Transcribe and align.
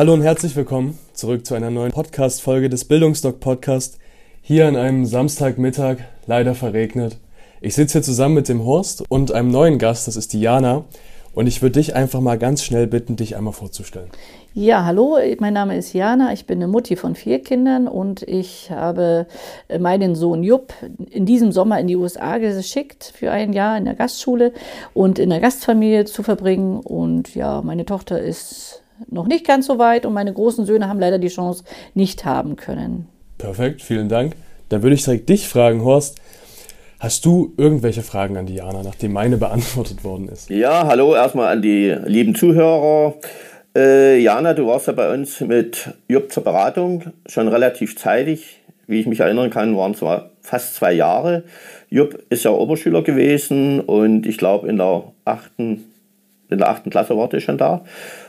Hallo 0.00 0.14
und 0.14 0.22
herzlich 0.22 0.56
willkommen 0.56 0.98
zurück 1.12 1.44
zu 1.44 1.54
einer 1.54 1.70
neuen 1.70 1.92
Podcast-Folge 1.92 2.70
des 2.70 2.86
Bildungsdoc 2.86 3.38
Podcast. 3.38 3.98
Hier 4.40 4.66
an 4.66 4.74
einem 4.74 5.04
Samstagmittag, 5.04 5.98
leider 6.26 6.54
verregnet. 6.54 7.18
Ich 7.60 7.74
sitze 7.74 7.98
hier 7.98 8.02
zusammen 8.02 8.36
mit 8.36 8.48
dem 8.48 8.64
Horst 8.64 9.04
und 9.10 9.30
einem 9.30 9.50
neuen 9.50 9.78
Gast, 9.78 10.08
das 10.08 10.16
ist 10.16 10.32
Diana. 10.32 10.84
Und 11.34 11.48
ich 11.48 11.60
würde 11.60 11.80
dich 11.80 11.94
einfach 11.94 12.22
mal 12.22 12.38
ganz 12.38 12.64
schnell 12.64 12.86
bitten, 12.86 13.16
dich 13.16 13.36
einmal 13.36 13.52
vorzustellen. 13.52 14.08
Ja, 14.54 14.86
hallo, 14.86 15.18
mein 15.38 15.52
Name 15.52 15.76
ist 15.76 15.92
Jana, 15.92 16.32
ich 16.32 16.46
bin 16.46 16.62
eine 16.62 16.68
Mutti 16.68 16.96
von 16.96 17.14
vier 17.14 17.42
Kindern 17.42 17.86
und 17.86 18.22
ich 18.22 18.70
habe 18.70 19.26
meinen 19.78 20.14
Sohn 20.14 20.42
Jupp 20.42 20.72
in 21.10 21.26
diesem 21.26 21.52
Sommer 21.52 21.78
in 21.78 21.88
die 21.88 21.96
USA 21.96 22.38
geschickt 22.38 23.12
für 23.14 23.30
ein 23.32 23.52
Jahr 23.52 23.76
in 23.76 23.84
der 23.84 23.96
Gastschule 23.96 24.54
und 24.94 25.18
in 25.18 25.28
der 25.28 25.40
Gastfamilie 25.40 26.06
zu 26.06 26.22
verbringen. 26.22 26.80
Und 26.80 27.34
ja, 27.34 27.60
meine 27.60 27.84
Tochter 27.84 28.18
ist 28.18 28.79
noch 29.08 29.26
nicht 29.26 29.46
ganz 29.46 29.66
so 29.66 29.78
weit 29.78 30.06
und 30.06 30.12
meine 30.12 30.32
großen 30.32 30.64
Söhne 30.66 30.88
haben 30.88 31.00
leider 31.00 31.18
die 31.18 31.28
Chance 31.28 31.64
nicht 31.94 32.24
haben 32.24 32.56
können. 32.56 33.06
Perfekt, 33.38 33.82
vielen 33.82 34.08
Dank. 34.08 34.34
Dann 34.68 34.82
würde 34.82 34.94
ich 34.94 35.04
direkt 35.04 35.28
dich 35.28 35.48
fragen, 35.48 35.84
Horst. 35.84 36.20
Hast 37.00 37.24
du 37.24 37.54
irgendwelche 37.56 38.02
Fragen 38.02 38.36
an 38.36 38.44
Diana, 38.44 38.82
nachdem 38.82 39.14
meine 39.14 39.38
beantwortet 39.38 40.04
worden 40.04 40.28
ist? 40.28 40.50
Ja, 40.50 40.86
hallo 40.86 41.14
erstmal 41.14 41.48
an 41.48 41.62
die 41.62 41.96
lieben 42.04 42.34
Zuhörer. 42.34 43.14
Äh, 43.74 44.18
Jana, 44.18 44.52
du 44.52 44.66
warst 44.66 44.86
ja 44.86 44.92
bei 44.92 45.12
uns 45.12 45.40
mit 45.40 45.94
Jupp 46.08 46.30
zur 46.30 46.44
Beratung 46.44 47.04
schon 47.26 47.48
relativ 47.48 47.96
zeitig. 47.96 48.60
Wie 48.86 49.00
ich 49.00 49.06
mich 49.06 49.20
erinnern 49.20 49.50
kann, 49.50 49.76
waren 49.76 49.92
es 49.92 50.00
fast 50.42 50.74
zwei 50.74 50.92
Jahre. 50.92 51.44
Jupp 51.88 52.22
ist 52.28 52.44
ja 52.44 52.50
Oberschüler 52.50 53.02
gewesen 53.02 53.80
und 53.80 54.26
ich 54.26 54.36
glaube 54.36 54.68
in 54.68 54.76
der 54.76 55.04
achten, 55.24 55.84
in 56.50 56.58
der 56.58 56.68
achten 56.68 56.90
Klasse 56.90 57.16
war 57.16 57.32
er 57.32 57.40
schon 57.40 57.58
da. 57.58 57.82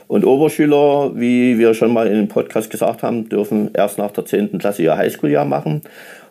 Und 0.08 0.24
Oberschüler, 0.24 1.12
wie 1.14 1.58
wir 1.58 1.74
schon 1.74 1.92
mal 1.92 2.06
in 2.06 2.14
dem 2.14 2.28
Podcast 2.28 2.70
gesagt 2.70 3.02
haben, 3.02 3.28
dürfen 3.28 3.70
erst 3.74 3.98
nach 3.98 4.10
der 4.10 4.26
10. 4.26 4.58
Klasse 4.58 4.82
ihr 4.82 4.96
Highschool-Jahr 4.96 5.44
machen. 5.44 5.82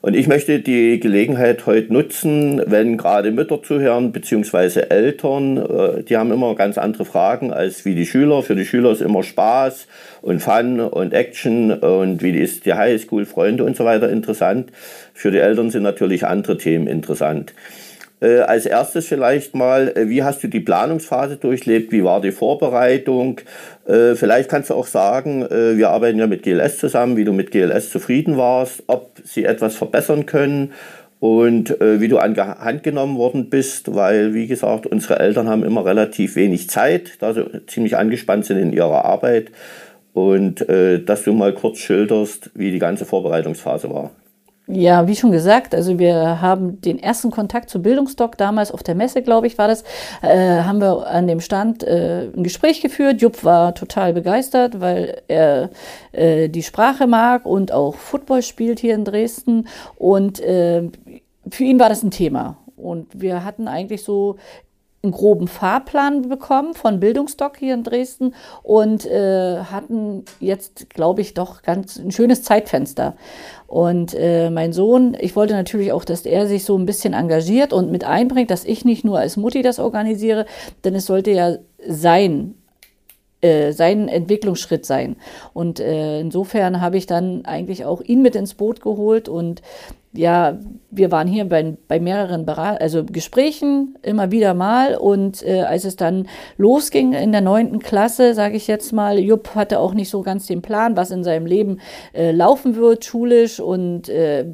Und 0.01 0.15
ich 0.15 0.27
möchte 0.27 0.59
die 0.59 0.99
Gelegenheit 0.99 1.67
heute 1.67 1.93
nutzen, 1.93 2.61
wenn 2.65 2.97
gerade 2.97 3.31
Mütter 3.31 3.61
zuhören, 3.61 4.11
beziehungsweise 4.11 4.89
Eltern, 4.89 5.57
äh, 5.57 6.03
die 6.03 6.17
haben 6.17 6.31
immer 6.31 6.55
ganz 6.55 6.79
andere 6.79 7.05
Fragen 7.05 7.53
als 7.53 7.85
wie 7.85 7.93
die 7.93 8.07
Schüler. 8.07 8.41
Für 8.41 8.55
die 8.55 8.65
Schüler 8.65 8.91
ist 8.91 9.01
immer 9.01 9.21
Spaß 9.21 9.87
und 10.23 10.41
Fun 10.41 10.79
und 10.79 11.13
Action 11.13 11.71
und 11.71 12.23
wie 12.23 12.31
ist 12.31 12.65
die 12.65 12.73
Highschool, 12.73 13.25
Freunde 13.25 13.63
und 13.63 13.77
so 13.77 13.85
weiter 13.85 14.09
interessant. 14.09 14.71
Für 15.13 15.29
die 15.29 15.37
Eltern 15.37 15.69
sind 15.69 15.83
natürlich 15.83 16.25
andere 16.25 16.57
Themen 16.57 16.87
interessant. 16.87 17.53
Äh, 18.21 18.39
als 18.39 18.67
erstes 18.67 19.07
vielleicht 19.07 19.55
mal, 19.55 19.91
äh, 19.95 20.07
wie 20.07 20.23
hast 20.23 20.43
du 20.43 20.47
die 20.47 20.59
Planungsphase 20.59 21.37
durchlebt? 21.37 21.91
Wie 21.91 22.03
war 22.03 22.21
die 22.21 22.31
Vorbereitung? 22.31 23.41
Äh, 23.87 24.13
vielleicht 24.15 24.49
kannst 24.49 24.69
du 24.69 24.75
auch 24.75 24.85
sagen, 24.85 25.41
äh, 25.43 25.75
wir 25.77 25.89
arbeiten 25.89 26.19
ja 26.19 26.27
mit 26.27 26.43
GLS 26.43 26.77
zusammen, 26.77 27.17
wie 27.17 27.25
du 27.25 27.33
mit 27.33 27.49
GLS 27.49 27.89
zufrieden 27.89 28.37
warst, 28.37 28.83
ob 28.85 29.11
sie 29.23 29.45
etwas 29.45 29.75
verbessern 29.75 30.27
können 30.27 30.71
und 31.19 31.81
äh, 31.81 31.99
wie 31.99 32.07
du 32.07 32.19
an 32.19 32.35
Hand 32.37 32.83
genommen 32.83 33.17
worden 33.17 33.49
bist, 33.49 33.93
weil, 33.95 34.35
wie 34.35 34.47
gesagt, 34.47 34.85
unsere 34.85 35.19
Eltern 35.19 35.49
haben 35.49 35.63
immer 35.63 35.83
relativ 35.83 36.35
wenig 36.35 36.69
Zeit, 36.69 37.13
da 37.19 37.33
sie 37.33 37.45
ziemlich 37.67 37.97
angespannt 37.97 38.45
sind 38.45 38.57
in 38.57 38.73
ihrer 38.73 39.05
Arbeit. 39.05 39.51
Und 40.13 40.67
äh, 40.67 41.01
dass 41.01 41.23
du 41.23 41.33
mal 41.33 41.53
kurz 41.53 41.79
schilderst, 41.79 42.51
wie 42.53 42.71
die 42.71 42.79
ganze 42.79 43.05
Vorbereitungsphase 43.05 43.89
war. 43.89 44.11
Ja, 44.73 45.05
wie 45.05 45.17
schon 45.17 45.33
gesagt, 45.33 45.75
also 45.75 45.99
wir 45.99 46.39
haben 46.39 46.79
den 46.79 46.97
ersten 46.97 47.29
Kontakt 47.29 47.69
zu 47.69 47.81
Bildungsdoc 47.81 48.37
damals 48.37 48.71
auf 48.71 48.83
der 48.83 48.95
Messe, 48.95 49.21
glaube 49.21 49.47
ich, 49.47 49.57
war 49.57 49.67
das, 49.67 49.83
äh, 50.21 50.61
haben 50.61 50.79
wir 50.79 51.07
an 51.07 51.27
dem 51.27 51.41
Stand 51.41 51.83
äh, 51.83 52.29
ein 52.33 52.43
Gespräch 52.43 52.79
geführt. 52.79 53.21
Jupp 53.21 53.43
war 53.43 53.75
total 53.75 54.13
begeistert, 54.13 54.79
weil 54.79 55.23
er 55.27 55.71
äh, 56.13 56.47
die 56.47 56.63
Sprache 56.63 57.05
mag 57.05 57.45
und 57.45 57.73
auch 57.73 57.95
Football 57.95 58.43
spielt 58.43 58.79
hier 58.79 58.95
in 58.95 59.03
Dresden. 59.03 59.67
Und 59.97 60.39
äh, 60.39 60.89
für 61.49 61.63
ihn 61.65 61.77
war 61.77 61.89
das 61.89 62.01
ein 62.01 62.11
Thema. 62.11 62.57
Und 62.77 63.07
wir 63.13 63.43
hatten 63.43 63.67
eigentlich 63.67 64.03
so 64.03 64.37
einen 65.03 65.11
groben 65.13 65.47
Fahrplan 65.47 66.29
bekommen 66.29 66.75
von 66.75 66.99
Bildungsdoc 66.99 67.57
hier 67.57 67.73
in 67.73 67.83
Dresden 67.83 68.35
und 68.61 69.05
äh, 69.05 69.57
hatten 69.59 70.25
jetzt, 70.39 70.91
glaube 70.91 71.21
ich, 71.21 71.33
doch 71.33 71.63
ganz 71.63 71.97
ein 71.97 72.11
schönes 72.11 72.43
Zeitfenster. 72.43 73.15
Und 73.65 74.13
äh, 74.13 74.49
mein 74.51 74.73
Sohn, 74.73 75.17
ich 75.19 75.35
wollte 75.35 75.53
natürlich 75.53 75.91
auch, 75.91 76.05
dass 76.05 76.25
er 76.25 76.45
sich 76.45 76.65
so 76.65 76.77
ein 76.77 76.85
bisschen 76.85 77.13
engagiert 77.13 77.73
und 77.73 77.91
mit 77.91 78.03
einbringt, 78.03 78.51
dass 78.51 78.63
ich 78.63 78.85
nicht 78.85 79.03
nur 79.03 79.17
als 79.17 79.37
Mutti 79.37 79.63
das 79.63 79.79
organisiere, 79.79 80.45
denn 80.83 80.93
es 80.93 81.07
sollte 81.07 81.31
ja 81.31 81.55
sein 81.87 82.55
äh, 83.41 83.71
sein 83.71 84.07
Entwicklungsschritt 84.07 84.85
sein. 84.85 85.15
Und 85.53 85.79
äh, 85.79 86.19
insofern 86.19 86.81
habe 86.81 86.97
ich 86.97 87.05
dann 87.05 87.45
eigentlich 87.45 87.85
auch 87.85 88.01
ihn 88.01 88.21
mit 88.21 88.35
ins 88.35 88.53
Boot 88.53 88.81
geholt 88.81 89.29
und 89.29 89.61
ja, 90.13 90.59
wir 90.89 91.09
waren 91.11 91.27
hier 91.27 91.45
bei, 91.45 91.77
bei 91.87 91.99
mehreren 91.99 92.45
Berat 92.45 92.81
also 92.81 93.05
Gesprächen 93.05 93.97
immer 94.01 94.29
wieder 94.29 94.53
mal 94.53 94.95
und 94.95 95.41
äh, 95.41 95.61
als 95.61 95.85
es 95.85 95.95
dann 95.95 96.27
losging 96.57 97.13
in 97.13 97.31
der 97.31 97.41
neunten 97.41 97.79
Klasse, 97.79 98.33
sage 98.33 98.57
ich 98.57 98.67
jetzt 98.67 98.91
mal, 98.91 99.17
Jupp 99.19 99.55
hatte 99.55 99.79
auch 99.79 99.93
nicht 99.93 100.09
so 100.09 100.21
ganz 100.21 100.47
den 100.47 100.61
Plan, 100.61 100.97
was 100.97 101.11
in 101.11 101.23
seinem 101.23 101.45
Leben 101.45 101.79
äh, 102.13 102.31
laufen 102.31 102.75
wird, 102.75 103.05
schulisch 103.05 103.61
und 103.61 104.09
äh, 104.09 104.47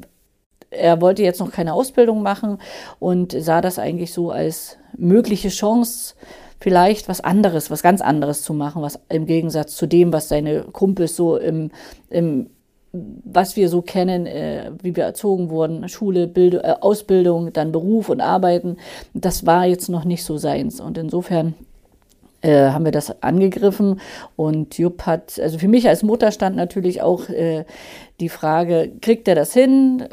er 0.70 1.02
wollte 1.02 1.24
jetzt 1.24 1.40
noch 1.40 1.52
keine 1.52 1.74
Ausbildung 1.74 2.22
machen 2.22 2.60
und 3.00 3.32
sah 3.32 3.62
das 3.62 3.80
eigentlich 3.80 4.14
so 4.14 4.32
als 4.32 4.78
mögliche 4.96 5.50
Chance, 5.50 6.16
vielleicht 6.60 7.08
was 7.08 7.22
anderes, 7.22 7.70
was 7.70 7.84
ganz 7.84 8.02
anderes 8.02 8.42
zu 8.42 8.54
machen, 8.54 8.82
was 8.82 9.00
im 9.10 9.26
Gegensatz 9.26 9.76
zu 9.76 9.86
dem, 9.86 10.14
was 10.14 10.30
seine 10.30 10.64
Kumpels 10.64 11.16
so 11.16 11.38
im, 11.38 11.72
im 12.10 12.50
was 12.94 13.56
wir 13.56 13.70
so 13.70 13.82
kennen, 13.82 14.26
äh, 14.26 14.72
wie 14.82 14.96
wir 14.96 15.04
erzogen 15.04 15.50
wurden, 15.50 15.88
Schule, 15.90 16.28
Bild, 16.28 16.56
äh, 16.56 16.76
Ausbildung, 16.80 17.54
dann 17.54 17.72
Beruf 17.72 18.10
und 18.10 18.22
Arbeiten, 18.22 18.78
das 19.14 19.46
war 19.46 19.66
jetzt 19.66 19.90
noch 19.90 20.06
nicht 20.06 20.24
so 20.24 20.38
seins. 20.38 20.80
Und 20.80 20.98
insofern 20.98 21.54
äh, 22.42 22.70
haben 22.70 22.86
wir 22.86 22.92
das 22.92 23.22
angegriffen 23.22 24.00
und 24.36 24.78
Jupp 24.78 25.06
hat, 25.06 25.40
also 25.40 25.60
für 25.60 25.68
mich 25.68 25.88
als 25.88 26.04
Mutter 26.04 26.32
stand 26.32 26.56
natürlich 26.56 27.02
auch 27.02 27.30
äh, 27.30 27.66
die 28.20 28.30
Frage, 28.30 28.92
kriegt 29.02 29.28
er 29.28 29.36
das 29.36 29.54
hin? 29.54 30.04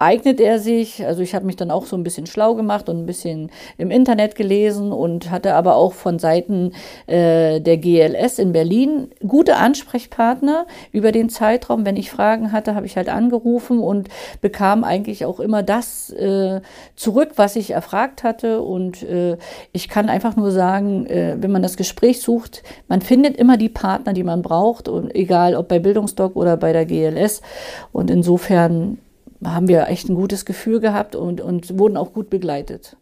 Eignet 0.00 0.40
er 0.40 0.58
sich. 0.58 1.04
Also 1.04 1.20
ich 1.20 1.34
habe 1.34 1.44
mich 1.44 1.56
dann 1.56 1.70
auch 1.70 1.84
so 1.84 1.94
ein 1.94 2.02
bisschen 2.02 2.24
schlau 2.24 2.54
gemacht 2.54 2.88
und 2.88 2.96
ein 2.96 3.04
bisschen 3.04 3.50
im 3.76 3.90
Internet 3.90 4.34
gelesen 4.34 4.92
und 4.92 5.30
hatte 5.30 5.52
aber 5.54 5.76
auch 5.76 5.92
von 5.92 6.18
Seiten 6.18 6.72
äh, 7.06 7.60
der 7.60 7.76
GLS 7.76 8.38
in 8.38 8.52
Berlin 8.52 9.10
gute 9.28 9.56
Ansprechpartner 9.56 10.66
über 10.90 11.12
den 11.12 11.28
Zeitraum. 11.28 11.84
Wenn 11.84 11.98
ich 11.98 12.10
Fragen 12.10 12.50
hatte, 12.50 12.74
habe 12.74 12.86
ich 12.86 12.96
halt 12.96 13.10
angerufen 13.10 13.78
und 13.78 14.08
bekam 14.40 14.84
eigentlich 14.84 15.26
auch 15.26 15.38
immer 15.38 15.62
das 15.62 16.08
äh, 16.08 16.62
zurück, 16.96 17.32
was 17.36 17.54
ich 17.56 17.72
erfragt 17.72 18.22
hatte. 18.22 18.62
Und 18.62 19.02
äh, 19.02 19.36
ich 19.72 19.90
kann 19.90 20.08
einfach 20.08 20.34
nur 20.34 20.50
sagen, 20.50 21.04
äh, 21.08 21.36
wenn 21.38 21.52
man 21.52 21.60
das 21.60 21.76
Gespräch 21.76 22.22
sucht, 22.22 22.62
man 22.88 23.02
findet 23.02 23.36
immer 23.36 23.58
die 23.58 23.68
Partner, 23.68 24.14
die 24.14 24.24
man 24.24 24.40
braucht, 24.40 24.88
und 24.88 25.14
egal 25.14 25.54
ob 25.56 25.68
bei 25.68 25.78
Bildungsdoc 25.78 26.36
oder 26.36 26.56
bei 26.56 26.72
der 26.72 26.86
GLS. 26.86 27.42
Und 27.92 28.10
insofern 28.10 28.96
haben 29.44 29.68
wir 29.68 29.88
echt 29.88 30.08
ein 30.08 30.14
gutes 30.14 30.44
Gefühl 30.44 30.80
gehabt 30.80 31.14
und, 31.14 31.40
und 31.40 31.78
wurden 31.78 31.96
auch 31.96 32.12
gut 32.12 32.30
begleitet. 32.30 32.96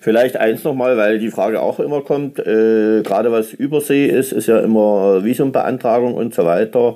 Vielleicht 0.00 0.36
eins 0.36 0.62
nochmal, 0.62 0.96
weil 0.96 1.18
die 1.18 1.30
Frage 1.30 1.60
auch 1.60 1.80
immer 1.80 2.02
kommt, 2.02 2.38
äh, 2.38 3.02
gerade 3.02 3.32
was 3.32 3.52
Übersee 3.52 4.06
ist, 4.06 4.32
ist 4.32 4.46
ja 4.46 4.60
immer 4.60 5.24
Visumbeantragung 5.24 6.14
und 6.14 6.34
so 6.34 6.44
weiter. 6.44 6.94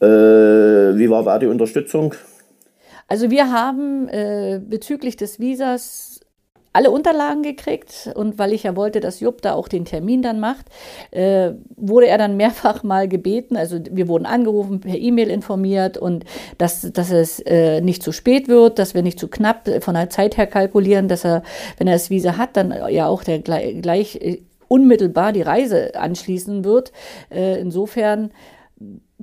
Äh, 0.00 0.06
wie 0.06 1.10
war 1.10 1.24
da 1.24 1.38
die 1.38 1.46
Unterstützung? 1.46 2.14
Also 3.08 3.30
wir 3.30 3.52
haben 3.52 4.08
äh, 4.08 4.60
bezüglich 4.64 5.16
des 5.16 5.40
Visas 5.40 6.13
alle 6.74 6.90
Unterlagen 6.90 7.42
gekriegt 7.42 8.10
und 8.14 8.36
weil 8.38 8.52
ich 8.52 8.64
ja 8.64 8.74
wollte, 8.76 8.98
dass 9.00 9.20
Jupp 9.20 9.40
da 9.42 9.54
auch 9.54 9.68
den 9.68 9.84
Termin 9.84 10.22
dann 10.22 10.40
macht, 10.40 10.66
äh, 11.12 11.52
wurde 11.76 12.08
er 12.08 12.18
dann 12.18 12.36
mehrfach 12.36 12.82
mal 12.82 13.08
gebeten, 13.08 13.56
also 13.56 13.78
wir 13.90 14.08
wurden 14.08 14.26
angerufen, 14.26 14.80
per 14.80 14.96
E-Mail 14.96 15.30
informiert 15.30 15.96
und 15.96 16.24
dass, 16.58 16.82
dass 16.92 17.10
es 17.12 17.38
äh, 17.40 17.80
nicht 17.80 18.02
zu 18.02 18.10
spät 18.10 18.48
wird, 18.48 18.78
dass 18.80 18.92
wir 18.92 19.02
nicht 19.02 19.20
zu 19.20 19.28
knapp 19.28 19.70
von 19.80 19.94
der 19.94 20.10
Zeit 20.10 20.36
her 20.36 20.48
kalkulieren, 20.48 21.06
dass 21.06 21.24
er, 21.24 21.44
wenn 21.78 21.86
er 21.86 21.94
das 21.94 22.10
Visa 22.10 22.36
hat, 22.36 22.56
dann 22.56 22.74
ja 22.90 23.06
auch 23.06 23.22
der 23.22 23.38
gleich, 23.38 23.80
gleich 23.80 24.16
äh, 24.16 24.40
unmittelbar 24.66 25.32
die 25.32 25.42
Reise 25.42 25.94
anschließen 25.94 26.64
wird. 26.64 26.90
Äh, 27.30 27.60
insofern 27.60 28.32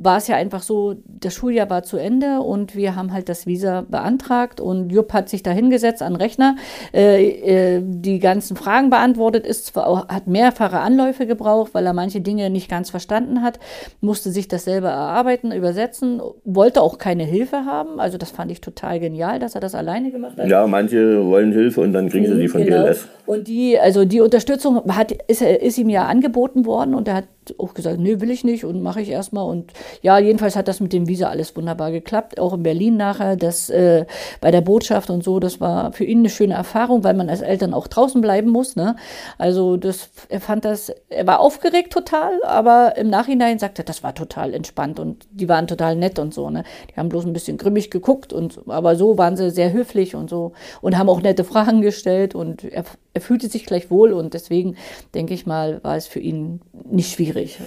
war 0.03 0.18
es 0.18 0.27
ja 0.27 0.36
einfach 0.36 0.63
so, 0.63 0.95
das 1.06 1.33
Schuljahr 1.33 1.69
war 1.69 1.83
zu 1.83 1.98
Ende 1.98 2.42
und 2.42 2.75
wir 2.75 2.95
haben 2.95 3.13
halt 3.13 3.30
das 3.30 3.45
Visa 3.45 3.86
beantragt 3.88 4.59
und 4.59 4.89
Jupp 4.92 5.13
hat 5.13 5.30
sich 5.30 5.44
da 5.44 5.51
hingesetzt 5.51 6.01
an 6.01 6.15
Rechner, 6.15 6.56
äh, 6.94 7.77
äh, 7.77 7.81
die 7.83 8.19
ganzen 8.19 8.57
Fragen 8.57 8.89
beantwortet, 8.89 9.45
ist 9.45 9.68
zwar 9.68 10.07
hat 10.07 10.27
mehrfache 10.27 10.80
Anläufe 10.80 11.27
gebraucht, 11.27 11.74
weil 11.74 11.86
er 11.86 11.94
manche 11.94 12.21
Dinge 12.21 12.50
nicht 12.50 12.69
ganz 12.69 12.89
verstanden 12.89 13.44
hat, 13.44 13.59
musste 14.00 14.31
sich 14.31 14.48
das 14.48 14.63
selber 14.63 14.89
erarbeiten, 14.89 15.51
übersetzen, 15.51 16.21
wollte 16.44 16.81
auch 16.81 16.98
keine 16.98 17.24
Hilfe 17.24 17.65
haben, 17.65 18.00
also 18.00 18.18
das 18.18 18.31
fand 18.31 18.51
ich 18.51 18.62
total 18.62 19.00
genial, 19.00 19.39
dass 19.39 19.56
er 19.56 19.62
das 19.62 19.75
alleine 19.75 20.12
gemacht 20.12 20.38
hat. 20.38 20.48
Ja, 20.48 20.65
manche 20.65 21.25
wollen 21.27 21.51
Hilfe 21.51 21.81
und 21.81 21.94
dann 21.94 22.09
kriegen 22.09 22.25
sie 22.25 22.39
die 22.39 22.48
von 22.48 22.63
genau. 22.63 22.86
GLS. 22.86 23.07
Und 23.27 23.48
die, 23.48 23.80
also 23.80 24.03
die 24.03 24.19
Unterstützung 24.19 24.81
hat, 24.95 25.12
ist, 25.12 25.42
ist 25.42 25.77
ihm 25.77 25.89
ja 25.89 26.06
angeboten 26.07 26.65
worden 26.65 26.95
und 26.95 27.07
er 27.07 27.15
hat 27.15 27.25
auch 27.59 27.74
gesagt, 27.74 28.00
nee, 28.00 28.19
will 28.19 28.31
ich 28.31 28.44
nicht 28.44 28.65
und 28.65 28.81
mache 28.81 29.01
ich 29.01 29.09
erstmal. 29.09 29.45
Und 29.45 29.71
ja, 30.01 30.18
jedenfalls 30.19 30.56
hat 30.56 30.68
das 30.68 30.80
mit 30.80 30.94
dem 30.94 31.07
Visa 31.07 31.30
alles 31.30 31.56
wunderbar 31.56 31.92
geklappt. 31.92 32.39
Auch 32.39 32.53
in 32.53 32.63
Berlin 32.63 32.98
nachher, 32.98 33.36
das 33.36 33.69
äh, 33.69 34.06
bei 34.39 34.51
der 34.51 34.62
Botschaft 34.62 35.09
und 35.09 35.24
so, 35.24 35.39
das 35.39 35.59
war 35.59 35.94
für 35.94 36.03
ihn 36.03 36.19
eine 36.19 36.30
schöne 36.30 36.53
Erfahrung, 36.53 37.03
weil 37.03 37.13
man 37.13 37.30
als 37.30 37.42
Eltern 37.42 37.74
auch 37.74 37.88
draußen 37.88 38.21
bleiben 38.21 38.50
muss. 38.50 38.75
Ne? 38.75 38.95
Also 39.38 39.77
das, 39.77 40.09
er 40.30 40.42
fand 40.42 40.65
das, 40.65 40.92
er 41.09 41.27
war 41.27 41.39
aufgeregt 41.39 41.94
total, 41.94 42.42
aber 42.44 42.98
im 42.98 43.09
Nachhinein 43.09 43.59
sagte 43.59 43.83
er, 43.83 43.86
das 43.86 44.03
war 44.03 44.15
total 44.15 44.53
entspannt 44.53 45.00
und 45.00 45.27
die 45.31 45.50
waren 45.50 45.68
total 45.68 45.95
nett 45.95 46.19
und 46.19 46.33
so. 46.33 46.50
Ne? 46.50 46.63
Die 46.89 47.00
haben 47.00 47.09
bloß 47.09 47.25
ein 47.25 47.33
bisschen 47.33 47.57
grimmig 47.57 47.92
geguckt 47.92 48.33
und 48.33 48.59
aber 48.68 48.95
so 48.95 49.18
waren 49.18 49.38
sie 49.38 49.51
sehr 49.51 49.74
höflich 49.74 50.15
und 50.15 50.30
so 50.30 50.53
und 50.81 50.98
haben 50.98 51.09
auch 51.09 51.21
nette 51.21 51.44
Fragen 51.44 51.81
gestellt 51.81 52.36
und 52.36 52.63
er, 52.63 52.83
er 53.13 53.22
fühlte 53.22 53.48
sich 53.48 53.66
gleich 53.66 53.90
wohl 53.90 54.13
und 54.13 54.34
deswegen 54.34 54.75
denke 55.13 55.34
ich 55.34 55.46
mal, 55.46 55.80
war 55.84 55.98
es 55.98 56.08
für 56.08 56.19
ihn 56.19 56.62
nicht 56.90 57.13
schwierig. 57.13 57.60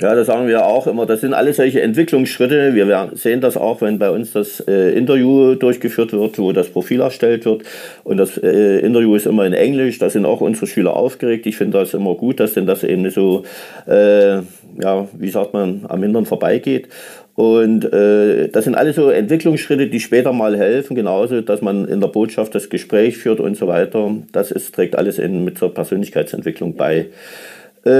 Ja, 0.00 0.14
das 0.14 0.28
sagen 0.28 0.46
wir 0.46 0.64
auch 0.64 0.86
immer. 0.86 1.06
Das 1.06 1.22
sind 1.22 1.34
alle 1.34 1.52
solche 1.52 1.80
Entwicklungsschritte. 1.80 2.76
Wir 2.76 3.10
sehen 3.14 3.40
das 3.40 3.56
auch, 3.56 3.80
wenn 3.80 3.98
bei 3.98 4.10
uns 4.10 4.32
das 4.32 4.60
äh, 4.68 4.92
Interview 4.96 5.56
durchgeführt 5.56 6.12
wird, 6.12 6.38
wo 6.38 6.52
das 6.52 6.68
Profil 6.68 7.00
erstellt 7.00 7.44
wird. 7.44 7.62
Und 8.04 8.16
das 8.16 8.38
äh, 8.38 8.78
Interview 8.78 9.16
ist 9.16 9.26
immer 9.26 9.44
in 9.44 9.54
Englisch. 9.54 9.98
Da 9.98 10.08
sind 10.08 10.24
auch 10.24 10.40
unsere 10.40 10.68
Schüler 10.68 10.94
aufgeregt. 10.94 11.46
Ich 11.46 11.56
finde 11.56 11.78
das 11.80 11.94
immer 11.94 12.14
gut, 12.14 12.38
dass 12.38 12.54
denn 12.54 12.66
das 12.66 12.84
eben 12.84 13.10
so, 13.10 13.42
äh, 13.88 14.36
ja, 14.80 15.08
wie 15.18 15.30
sagt 15.30 15.52
man, 15.52 15.84
am 15.88 16.00
Hintern 16.00 16.26
vorbeigeht. 16.26 16.86
Und 17.38 17.84
äh, 17.92 18.48
das 18.48 18.64
sind 18.64 18.74
alles 18.74 18.96
so 18.96 19.10
Entwicklungsschritte, 19.10 19.86
die 19.86 20.00
später 20.00 20.32
mal 20.32 20.58
helfen, 20.58 20.96
genauso, 20.96 21.40
dass 21.40 21.62
man 21.62 21.86
in 21.86 22.00
der 22.00 22.08
Botschaft 22.08 22.52
das 22.52 22.68
Gespräch 22.68 23.16
führt 23.16 23.38
und 23.38 23.56
so 23.56 23.68
weiter. 23.68 24.10
Das 24.32 24.50
ist, 24.50 24.74
trägt 24.74 24.96
alles 24.96 25.20
in, 25.20 25.44
mit 25.44 25.56
zur 25.56 25.72
Persönlichkeitsentwicklung 25.72 26.74
bei. 26.74 27.06
Äh, 27.84 27.90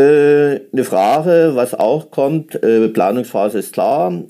eine 0.73 0.83
Frage, 0.83 1.53
was 1.55 1.73
auch 1.73 2.11
kommt, 2.11 2.61
äh, 2.65 2.89
Planungsphase 2.89 3.61
ist 3.61 3.75
klar. 3.75 4.25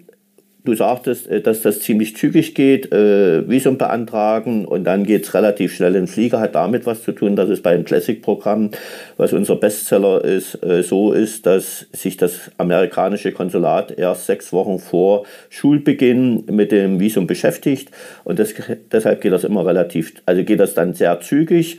Du 0.69 0.75
sagtest, 0.75 1.26
äh, 1.29 1.41
dass 1.41 1.62
das 1.62 1.81
ziemlich 1.81 2.15
zügig 2.15 2.55
geht, 2.55 2.91
Visum 2.91 3.79
beantragen 3.79 4.67
und 4.67 4.85
dann 4.85 5.05
geht 5.05 5.25
es 5.25 5.32
relativ 5.32 5.75
schnell 5.75 5.94
in 5.94 6.03
den 6.03 6.06
Flieger. 6.06 6.41
Hat 6.41 6.55
damit 6.55 6.85
was 6.85 7.03
zu 7.03 7.12
tun, 7.12 7.37
dass 7.37 7.49
es 7.49 7.62
beim 7.62 7.85
Classic-Programm, 7.85 8.73
was 9.17 9.32
unser 9.32 9.56
Bestseller 9.56 10.23
ist, 10.23 10.59
so 10.82 11.12
ist, 11.12 11.47
dass 11.47 11.87
sich 11.93 12.19
das 12.19 12.50
amerikanische 12.59 13.32
Konsulat 13.32 13.97
erst 13.97 14.26
sechs 14.26 14.53
Wochen 14.53 14.79
vor 14.79 15.25
Schulbeginn 15.49 16.44
mit 16.50 16.71
dem 16.71 17.00
Visum 17.00 17.26
beschäftigt. 17.26 17.91
Und 18.25 18.38
das, 18.38 18.53
deshalb 18.93 19.23
geht 19.23 19.32
das 19.32 19.44
immer 19.44 19.64
relativ, 19.64 20.12
also 20.26 20.44
geht 20.44 20.61
das 20.61 20.75
dann 20.75 20.93
sehr 20.93 21.21
zügig. 21.21 21.79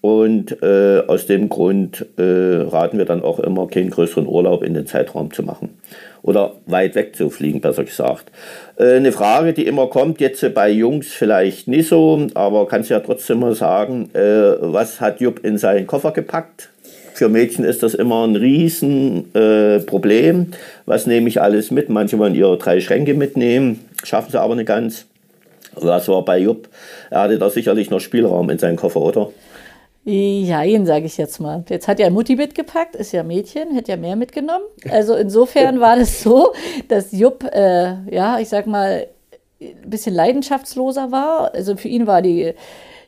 Und 0.00 0.62
äh, 0.62 1.02
aus 1.06 1.26
dem 1.26 1.48
Grund 1.48 2.06
äh, 2.16 2.22
raten 2.22 2.98
wir 2.98 3.04
dann 3.04 3.22
auch 3.22 3.38
immer, 3.38 3.68
keinen 3.68 3.90
größeren 3.90 4.26
Urlaub 4.26 4.64
in 4.64 4.74
den 4.74 4.86
Zeitraum 4.86 5.32
zu 5.32 5.44
machen. 5.44 5.78
Oder 6.22 6.52
weit 6.66 6.94
weg 6.94 7.16
zu 7.16 7.30
fliegen, 7.30 7.60
besser 7.60 7.84
gesagt. 7.84 8.30
Äh, 8.76 8.94
eine 8.94 9.12
Frage, 9.12 9.52
die 9.52 9.66
immer 9.66 9.88
kommt, 9.88 10.20
jetzt 10.20 10.54
bei 10.54 10.70
Jungs 10.70 11.08
vielleicht 11.08 11.68
nicht 11.68 11.88
so, 11.88 12.26
aber 12.34 12.66
kannst 12.68 12.90
ja 12.90 13.00
trotzdem 13.00 13.40
mal 13.40 13.54
sagen, 13.54 14.10
äh, 14.14 14.54
was 14.60 15.00
hat 15.00 15.20
Jupp 15.20 15.44
in 15.44 15.58
seinen 15.58 15.86
Koffer 15.86 16.12
gepackt? 16.12 16.70
Für 17.14 17.28
Mädchen 17.28 17.64
ist 17.64 17.82
das 17.82 17.94
immer 17.94 18.26
ein 18.26 18.36
Riesenproblem. 18.36 20.40
Äh, 20.40 20.46
was 20.86 21.06
nehme 21.06 21.28
ich 21.28 21.42
alles 21.42 21.70
mit? 21.70 21.88
Manche 21.88 22.18
wollen 22.18 22.34
ihre 22.34 22.56
drei 22.56 22.80
Schränke 22.80 23.14
mitnehmen, 23.14 23.80
schaffen 24.02 24.30
sie 24.30 24.40
aber 24.40 24.54
nicht 24.54 24.66
ganz. 24.66 25.06
Was 25.74 26.08
war 26.08 26.24
bei 26.24 26.38
Jupp? 26.38 26.68
Er 27.10 27.22
hatte 27.22 27.38
da 27.38 27.50
sicherlich 27.50 27.90
noch 27.90 28.00
Spielraum 28.00 28.50
in 28.50 28.58
seinen 28.58 28.76
Koffer, 28.76 29.00
oder? 29.00 29.30
Jein, 30.04 30.84
sage 30.84 31.06
ich 31.06 31.16
jetzt 31.16 31.38
mal. 31.40 31.64
Jetzt 31.68 31.86
hat 31.86 32.00
ja 32.00 32.10
Mutti 32.10 32.34
mitgepackt, 32.34 32.96
ist 32.96 33.12
ja 33.12 33.22
Mädchen, 33.22 33.72
hätte 33.72 33.92
ja 33.92 33.96
mehr 33.96 34.16
mitgenommen. 34.16 34.64
Also 34.90 35.14
insofern 35.14 35.78
war 35.80 35.96
das 35.96 36.22
so, 36.22 36.52
dass 36.88 37.12
Jupp, 37.12 37.44
äh, 37.44 37.94
ja, 38.12 38.40
ich 38.40 38.48
sag 38.48 38.66
mal, 38.66 39.06
ein 39.60 39.90
bisschen 39.90 40.14
leidenschaftsloser 40.14 41.12
war. 41.12 41.54
Also 41.54 41.76
für 41.76 41.86
ihn 41.86 42.08
war 42.08 42.20
die 42.20 42.52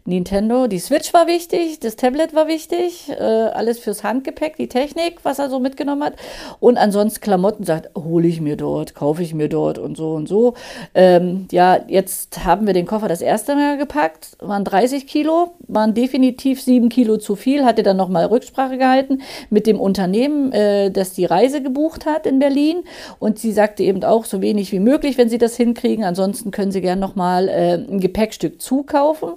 Nintendo, 0.07 0.67
die 0.67 0.81
Switch 0.81 1.15
war 1.15 1.27
wichtig, 1.27 1.81
das 1.81 1.97
Tablet 1.97 2.35
war 2.35 2.47
wichtig, 2.47 3.09
äh, 3.09 3.23
alles 3.23 3.79
fürs 3.79 4.05
Handgepäck, 4.05 4.59
die 4.59 4.69
Technik, 4.69 5.21
was 5.23 5.39
er 5.39 5.49
so 5.49 5.61
mitgenommen 5.61 6.05
hat. 6.05 6.17
Und 6.61 6.77
ansonsten 6.77 7.23
Klamotten 7.23 7.65
sagt, 7.65 7.89
hole 7.97 8.29
ich 8.29 8.43
mir 8.43 8.59
dort, 8.59 8.95
kaufe 8.95 9.23
ich 9.23 9.33
mir 9.33 9.49
dort 9.49 9.79
und 9.79 9.97
so 9.97 10.13
und 10.13 10.29
so. 10.29 10.53
Ähm, 10.95 11.49
ja, 11.51 11.79
jetzt 11.89 12.45
haben 12.45 12.67
wir 12.67 12.75
den 12.75 12.85
Koffer 12.85 13.09
das 13.09 13.23
erste 13.23 13.55
Mal 13.55 13.79
gepackt, 13.79 14.37
waren 14.41 14.63
30 14.63 15.07
Kilo, 15.07 15.55
waren 15.69 15.95
definitiv 15.95 16.61
sieben 16.61 16.91
Kilo 16.91 17.17
zu 17.17 17.35
viel, 17.35 17.65
hatte 17.65 17.83
dann 17.83 17.97
nochmal 17.97 18.27
Rücksprache 18.27 18.77
gehalten 18.77 19.23
mit 19.49 19.67
dem 19.67 19.81
Unternehmen, 19.81 20.53
äh, 20.53 20.91
das 20.91 21.15
die 21.15 21.25
Reise 21.25 21.63
gebucht 21.63 22.05
hat 22.05 22.27
in 22.27 22.41
Berlin. 22.41 22.85
Und 23.21 23.39
sie 23.39 23.53
sagte 23.53 23.83
eben 23.83 24.05
auch, 24.05 24.27
so 24.27 24.43
wenig 24.43 24.71
wie 24.71 24.81
möglich, 24.81 25.17
wenn 25.17 25.31
sie 25.31 25.39
das 25.39 25.57
hinkriegen. 25.57 26.05
Ansonsten 26.05 26.51
können 26.51 26.73
sie 26.73 26.83
gern 26.83 27.01
nochmal 27.01 27.49
äh, 27.49 27.75
ein 27.77 28.01
Gepäckstück 28.01 28.61
zukaufen. 28.61 29.31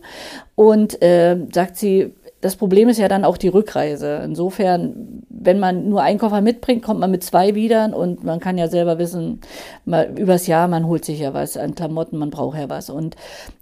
Und 0.57 1.04
äh, 1.04 1.38
sagt 1.54 1.77
sie, 1.77 2.15
das 2.42 2.56
Problem 2.56 2.89
ist 2.89 2.98
ja 2.98 3.07
dann 3.07 3.25
auch 3.25 3.38
die 3.38 3.48
Rückreise. 3.48 4.21
Insofern, 4.25 5.24
wenn 5.30 5.59
man 5.59 5.88
nur 5.88 6.01
einen 6.01 6.18
Koffer 6.18 6.42
mitbringt, 6.42 6.81
kommt 6.81 7.00
man 7.00 7.12
mit 7.12 7.24
zwei 7.24 7.54
wieder 7.54 7.95
und 7.95 8.24
man 8.24 8.39
kann 8.39 8.57
ja 8.57 8.68
selber 8.68 8.98
wissen, 8.98 9.42
mal 9.86 10.18
übers 10.18 10.48
Jahr, 10.48 10.68
man 10.68 10.88
holt 10.88 11.06
sich 11.06 11.19
ja 11.19 11.36
was 11.36 11.57
an 11.57 11.75
Klamotten, 11.75 12.18
man 12.18 12.31
braucht 12.31 12.57
ja 12.57 12.69
was. 12.69 12.89
Und 12.89 13.15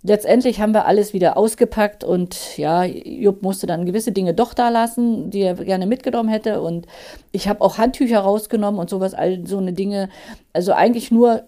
letztendlich 0.04 0.62
haben 0.62 0.74
wir 0.74 0.86
alles 0.86 1.12
wieder 1.12 1.36
ausgepackt 1.36 2.06
und 2.06 2.58
ja, 2.58 2.86
Jupp 2.86 3.42
musste 3.42 3.68
dann 3.68 3.86
gewisse 3.86 4.14
Dinge 4.14 4.34
doch 4.34 4.54
da 4.54 4.70
lassen, 4.70 5.32
die 5.32 5.42
er 5.42 5.56
gerne 5.56 5.88
mitgenommen 5.88 6.30
hätte. 6.30 6.62
Und 6.62 6.88
ich 7.34 7.50
habe 7.50 7.60
auch 7.60 7.78
Handtücher 7.78 8.20
rausgenommen 8.20 8.80
und 8.80 8.90
sowas, 8.90 9.14
all 9.14 9.46
so 9.46 9.58
eine 9.58 9.74
Dinge. 9.74 10.08
Also 10.54 10.72
eigentlich 10.72 11.12
nur 11.12 11.44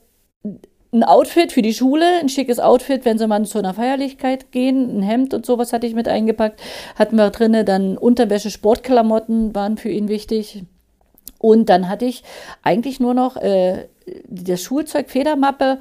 ein 0.97 1.03
Outfit 1.03 1.51
für 1.51 1.61
die 1.61 1.73
Schule, 1.73 2.05
ein 2.19 2.29
schickes 2.29 2.59
Outfit, 2.59 3.05
wenn 3.05 3.17
sie 3.17 3.27
mal 3.27 3.45
zu 3.45 3.59
einer 3.59 3.73
Feierlichkeit 3.73 4.51
gehen, 4.51 4.99
ein 4.99 5.01
Hemd 5.03 5.33
und 5.33 5.45
sowas 5.45 5.73
hatte 5.73 5.87
ich 5.87 5.93
mit 5.93 6.07
eingepackt, 6.07 6.59
hatten 6.95 7.15
wir 7.15 7.29
drinne, 7.29 7.63
dann 7.63 7.97
Unterwäsche, 7.97 8.49
Sportklamotten 8.49 9.53
waren 9.55 9.77
für 9.77 9.89
ihn 9.89 10.07
wichtig. 10.07 10.63
Und 11.39 11.69
dann 11.69 11.87
hatte 11.87 12.05
ich 12.05 12.23
eigentlich 12.63 12.99
nur 12.99 13.13
noch 13.13 13.37
äh, 13.37 13.87
das 14.27 14.61
Schulzeug, 14.61 15.09
Federmappe 15.09 15.79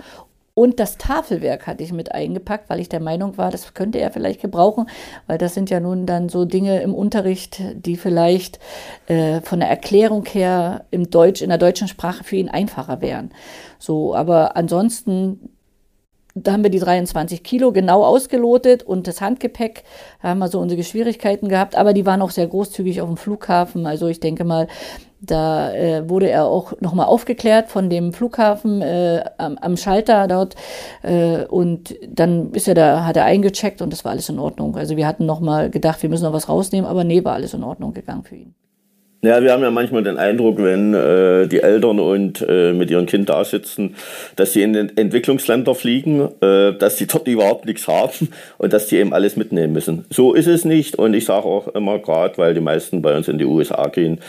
und 0.59 0.81
das 0.81 0.97
Tafelwerk 0.97 1.67
hatte 1.67 1.85
ich 1.85 1.93
mit 1.93 2.13
eingepackt, 2.13 2.71
weil 2.71 2.81
ich 2.81 2.89
der 2.89 3.01
Meinung 3.01 3.37
war, 3.37 3.51
das 3.51 3.75
könnte 3.75 3.99
er 3.99 4.11
vielleicht 4.11 4.41
gebrauchen, 4.41 4.89
weil 5.27 5.37
das 5.37 5.53
sind 5.53 5.69
ja 5.69 5.81
nun 5.81 6.07
dann 6.07 6.31
so 6.31 6.47
Dinge 6.47 6.81
im 6.81 6.95
Unterricht, 6.95 7.61
die 7.75 7.99
vielleicht 7.99 8.59
äh, 9.07 9.43
von 9.43 9.61
der 9.61 9.69
Erklärung 9.69 10.25
her 10.25 10.87
im 10.91 11.11
Deutsch, 11.11 11.43
in 11.43 11.51
der 11.51 11.59
deutschen 11.59 11.89
Sprache 11.89 12.25
für 12.25 12.37
ihn 12.37 12.49
einfacher 12.49 13.03
wären. 13.03 13.33
So, 13.79 14.15
aber 14.15 14.57
ansonsten 14.57 15.51
da 16.35 16.53
haben 16.53 16.63
wir 16.63 16.71
die 16.71 16.79
23 16.79 17.43
Kilo 17.43 17.73
genau 17.73 18.05
ausgelotet 18.05 18.83
und 18.83 19.07
das 19.07 19.23
Handgepäck, 19.23 19.85
da 20.21 20.29
haben 20.29 20.39
wir 20.39 20.49
so 20.49 20.61
unsere 20.61 20.85
Schwierigkeiten 20.85 21.49
gehabt, 21.49 21.77
aber 21.77 21.95
die 21.95 22.05
waren 22.05 22.21
auch 22.21 22.31
sehr 22.31 22.47
großzügig 22.47 23.01
auf 23.01 23.09
dem 23.09 23.17
Flughafen. 23.17 23.87
Also 23.87 24.07
ich 24.09 24.21
denke 24.21 24.45
mal, 24.45 24.69
da 25.27 25.73
äh, 25.75 26.09
wurde 26.09 26.31
er 26.31 26.47
auch 26.47 26.81
nochmal 26.81 27.07
aufgeklärt 27.07 27.69
von 27.69 27.91
dem 27.91 28.13
Flughafen 28.13 28.83
äh, 28.83 29.25
am, 29.39 29.59
am, 29.59 29.77
Schalter 29.77 30.29
dort. 30.29 30.55
Äh, 31.03 31.45
und 31.47 31.95
dann 32.09 32.53
ist 32.53 32.69
er 32.69 32.75
da, 32.75 33.05
hat 33.05 33.17
er 33.17 33.25
eingecheckt 33.25 33.83
und 33.83 33.93
das 33.93 34.05
war 34.05 34.13
alles 34.13 34.29
in 34.29 34.39
Ordnung. 34.39 34.77
Also 34.77 34.97
wir 34.97 35.07
hatten 35.07 35.27
nochmal 35.27 35.71
gedacht, 35.71 36.03
wir 36.03 36.11
müssen 36.11 36.25
noch 36.25 36.33
was 36.33 36.49
rausnehmen, 36.49 36.89
aber 36.89 37.05
nee, 37.05 37.25
war 37.25 37.35
alles 37.35 37.55
in 37.55 37.63
Ordnung 37.63 37.93
gegangen 37.93 38.25
für 38.25 38.37
ihn. 38.37 38.55
Ja, 39.27 39.43
wir 39.43 39.51
haben 39.51 39.63
ja 39.63 39.73
manchmal 39.73 40.05
den 40.05 40.19
Eindruck, 40.19 40.63
wenn 40.63 40.95
äh, 40.95 41.49
die 41.49 41.61
Eltern 41.61 41.99
und 41.99 42.45
äh, 42.49 42.73
mit 42.73 42.91
ihrem 42.91 43.07
Kind 43.07 43.29
da 43.29 43.45
sitzen, 43.45 43.97
dass 44.37 44.53
sie 44.53 44.63
in 44.63 44.73
den 44.73 44.97
Entwicklungsländer 44.97 45.75
fliegen, 45.75 46.29
äh, 46.41 46.75
dass 46.75 46.97
die 46.97 47.07
dort 47.07 47.27
überhaupt 47.27 47.65
nichts 47.65 47.89
haben 47.89 48.29
und 48.59 48.73
dass 48.73 48.87
die 48.87 48.99
eben 48.99 49.13
alles 49.13 49.37
mitnehmen 49.37 49.73
müssen. 49.73 50.05
So 50.11 50.35
ist 50.35 50.47
es 50.47 50.65
nicht 50.65 50.97
und 50.97 51.15
ich 51.15 51.25
sage 51.25 51.47
auch 51.47 51.67
immer 51.69 51.99
gerade, 51.99 52.39
weil 52.39 52.55
die 52.55 52.61
meisten 52.61 53.03
bei 53.03 53.17
uns 53.17 53.27
in 53.27 53.39
die 53.39 53.47
USA 53.47 53.89
gehen, 53.89 54.21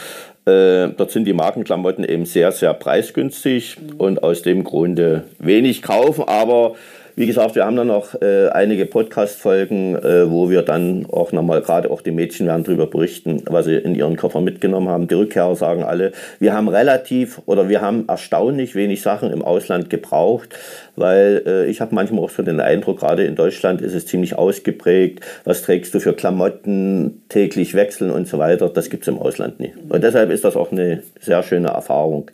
äh, 0.48 0.89
dort 0.96 1.12
sind 1.12 1.25
die 1.25 1.34
Markenklamotten 1.34 2.04
eben 2.06 2.25
sehr, 2.25 2.51
sehr 2.51 2.74
preisgünstig 2.74 3.77
und 3.98 4.24
aus 4.24 4.42
dem 4.42 4.63
Grunde 4.63 5.25
wenig 5.39 5.82
kaufen, 5.82 6.24
aber 6.27 6.75
wie 7.18 7.26
gesagt, 7.26 7.56
wir 7.56 7.66
haben 7.66 7.76
dann 7.76 7.88
noch 7.88 8.22
äh, 8.22 8.50
einige 8.50 8.86
Podcast-Folgen, 8.86 9.96
äh, 9.96 10.30
wo 10.30 10.52
wir 10.52 10.62
dann 10.62 11.08
auch 11.12 11.32
nochmal, 11.32 11.64
gerade 11.64 11.90
auch 11.90 12.04
die 12.04 12.12
Mädchen 12.12 12.46
werden 12.46 12.64
darüber 12.64 12.86
berichten, 12.86 13.42
was 13.48 13.66
sie 13.66 13.76
in 13.76 13.96
ihren 13.96 14.18
Koffer 14.18 14.40
mitgenommen 14.40 14.88
haben. 14.88 15.08
Die 15.08 15.16
Rückkehrer 15.16 15.56
sagen 15.56 15.84
alle, 15.84 16.12
wir 16.38 16.54
haben 16.54 16.70
relativ 16.70 17.42
oder 17.48 17.70
wir 17.70 17.82
haben 17.82 18.06
erstaunlich 18.08 18.76
wenig 18.76 19.02
Sachen 19.02 19.32
im 19.32 19.42
Ausland 19.42 19.90
gebraucht, 19.90 20.50
weil 20.96 21.42
äh, 21.48 21.66
ich 21.66 21.82
habe 21.82 21.96
manchmal 21.96 22.24
auch 22.24 22.30
so 22.30 22.44
den 22.44 22.60
Eindruck, 22.60 23.00
gerade 23.00 23.24
in 23.24 23.34
Deutschland 23.34 23.82
ist 23.82 23.96
es 23.96 24.06
ziemlich 24.06 24.38
ausgeprägt. 24.38 25.22
Was 25.44 25.64
trägst 25.64 25.96
du 25.96 26.00
für 26.00 26.14
Klamotten, 26.14 27.24
täglich 27.30 27.74
wechseln 27.74 28.12
und 28.12 28.28
so 28.28 28.38
weiter. 28.38 28.70
Das 28.70 28.92
gibt 28.92 29.04
es 29.04 29.08
im 29.08 29.18
Ausland 29.18 29.60
nicht. 29.60 29.74
Und 29.90 30.04
deshalb 30.04 30.30
ist 30.30 30.44
das 30.44 30.56
auch 30.56 30.72
eine 30.72 31.02
sehr 31.20 31.42
schöne 31.42 31.70
Erfahrung. 31.70 32.30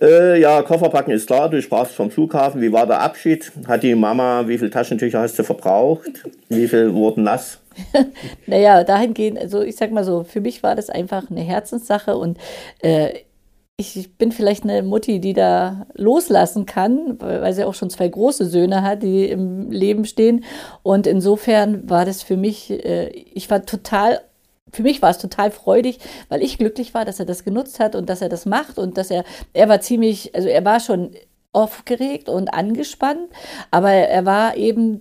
Äh, 0.00 0.40
ja, 0.40 0.62
Kofferpacken 0.62 1.12
ist 1.12 1.26
klar. 1.26 1.48
Du 1.48 1.60
sprachst 1.62 1.94
vom 1.94 2.10
Flughafen. 2.10 2.60
Wie 2.60 2.72
war 2.72 2.86
der 2.86 3.00
Abschied? 3.00 3.52
Hat 3.66 3.82
die 3.82 3.94
Mama, 3.94 4.46
wie 4.46 4.58
viele 4.58 4.70
Taschentücher 4.70 5.20
hast 5.20 5.38
du 5.38 5.44
verbraucht? 5.44 6.24
Wie 6.48 6.68
viel 6.68 6.92
wurden 6.94 7.24
nass? 7.24 7.60
naja, 8.46 8.84
dahingehend, 8.84 9.38
also 9.38 9.62
ich 9.62 9.76
sag 9.76 9.90
mal 9.90 10.04
so, 10.04 10.24
für 10.24 10.40
mich 10.40 10.62
war 10.62 10.76
das 10.76 10.90
einfach 10.90 11.30
eine 11.30 11.40
Herzenssache 11.40 12.16
und 12.16 12.38
äh, 12.80 13.14
ich 13.76 14.16
bin 14.16 14.30
vielleicht 14.30 14.62
eine 14.62 14.82
Mutti, 14.82 15.18
die 15.18 15.32
da 15.32 15.86
loslassen 15.94 16.64
kann, 16.64 17.20
weil 17.20 17.52
sie 17.52 17.64
auch 17.64 17.74
schon 17.74 17.90
zwei 17.90 18.06
große 18.06 18.46
Söhne 18.46 18.82
hat, 18.82 19.02
die 19.02 19.28
im 19.28 19.70
Leben 19.72 20.04
stehen. 20.04 20.44
Und 20.84 21.08
insofern 21.08 21.88
war 21.90 22.04
das 22.04 22.22
für 22.22 22.36
mich, 22.36 22.70
äh, 22.70 23.08
ich 23.08 23.50
war 23.50 23.66
total 23.66 24.20
für 24.74 24.82
mich 24.82 25.02
war 25.02 25.10
es 25.10 25.18
total 25.18 25.50
freudig, 25.50 25.98
weil 26.28 26.42
ich 26.42 26.58
glücklich 26.58 26.94
war, 26.94 27.04
dass 27.04 27.20
er 27.20 27.26
das 27.26 27.44
genutzt 27.44 27.80
hat 27.80 27.94
und 27.94 28.08
dass 28.08 28.20
er 28.20 28.28
das 28.28 28.46
macht 28.46 28.78
und 28.78 28.98
dass 28.98 29.10
er, 29.10 29.24
er 29.52 29.68
war 29.68 29.80
ziemlich, 29.80 30.34
also 30.34 30.48
er 30.48 30.64
war 30.64 30.80
schon 30.80 31.10
aufgeregt 31.54 32.28
und 32.28 32.52
angespannt, 32.52 33.28
aber 33.70 33.92
er 33.92 34.26
war 34.26 34.56
eben, 34.56 35.00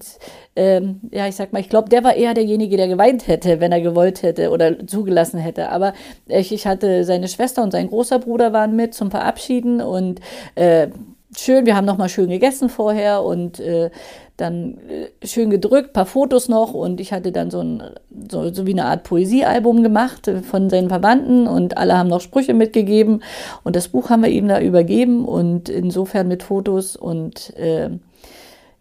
ähm, 0.55 1.01
ja, 1.11 1.27
ich 1.27 1.35
sag 1.35 1.51
mal, 1.51 1.59
ich 1.59 1.69
glaube, 1.69 1.89
der 1.89 2.03
war 2.03 2.15
eher 2.15 2.35
derjenige, 2.35 2.77
der 2.77 2.87
geweint 2.87 3.27
hätte, 3.27 3.59
wenn 3.59 3.71
er 3.71 3.81
gewollt 3.81 4.21
hätte 4.21 4.51
oder 4.51 4.85
zugelassen 4.85 5.39
hätte. 5.39 5.69
Aber 5.69 5.93
ich, 6.27 6.51
ich 6.51 6.67
hatte 6.67 7.03
seine 7.05 7.27
Schwester 7.27 7.63
und 7.63 7.71
sein 7.71 7.87
großer 7.87 8.19
Bruder 8.19 8.53
waren 8.53 8.75
mit 8.75 8.93
zum 8.93 9.09
Verabschieden 9.09 9.81
und 9.81 10.21
äh, 10.53 10.89
schön, 11.37 11.65
wir 11.65 11.75
haben 11.75 11.85
nochmal 11.85 12.09
schön 12.09 12.29
gegessen 12.29 12.69
vorher 12.69 13.23
und 13.23 13.59
äh, 13.59 13.89
dann 14.37 14.77
äh, 14.89 15.27
schön 15.27 15.49
gedrückt, 15.49 15.93
paar 15.93 16.05
Fotos 16.05 16.49
noch 16.49 16.73
und 16.73 16.99
ich 16.99 17.13
hatte 17.13 17.31
dann 17.31 17.51
so, 17.51 17.59
ein, 17.59 17.83
so, 18.29 18.53
so 18.53 18.65
wie 18.65 18.71
eine 18.71 18.85
Art 18.85 19.03
Poesiealbum 19.03 19.83
gemacht 19.83 20.27
äh, 20.27 20.41
von 20.41 20.69
seinen 20.69 20.89
Verwandten 20.89 21.47
und 21.47 21.77
alle 21.77 21.97
haben 21.97 22.09
noch 22.09 22.21
Sprüche 22.21 22.53
mitgegeben 22.53 23.23
und 23.63 23.75
das 23.75 23.89
Buch 23.89 24.09
haben 24.09 24.23
wir 24.23 24.29
ihm 24.29 24.47
da 24.47 24.59
übergeben 24.59 25.25
und 25.25 25.69
insofern 25.69 26.27
mit 26.27 26.43
Fotos 26.43 26.95
und 26.95 27.55
äh, 27.57 27.89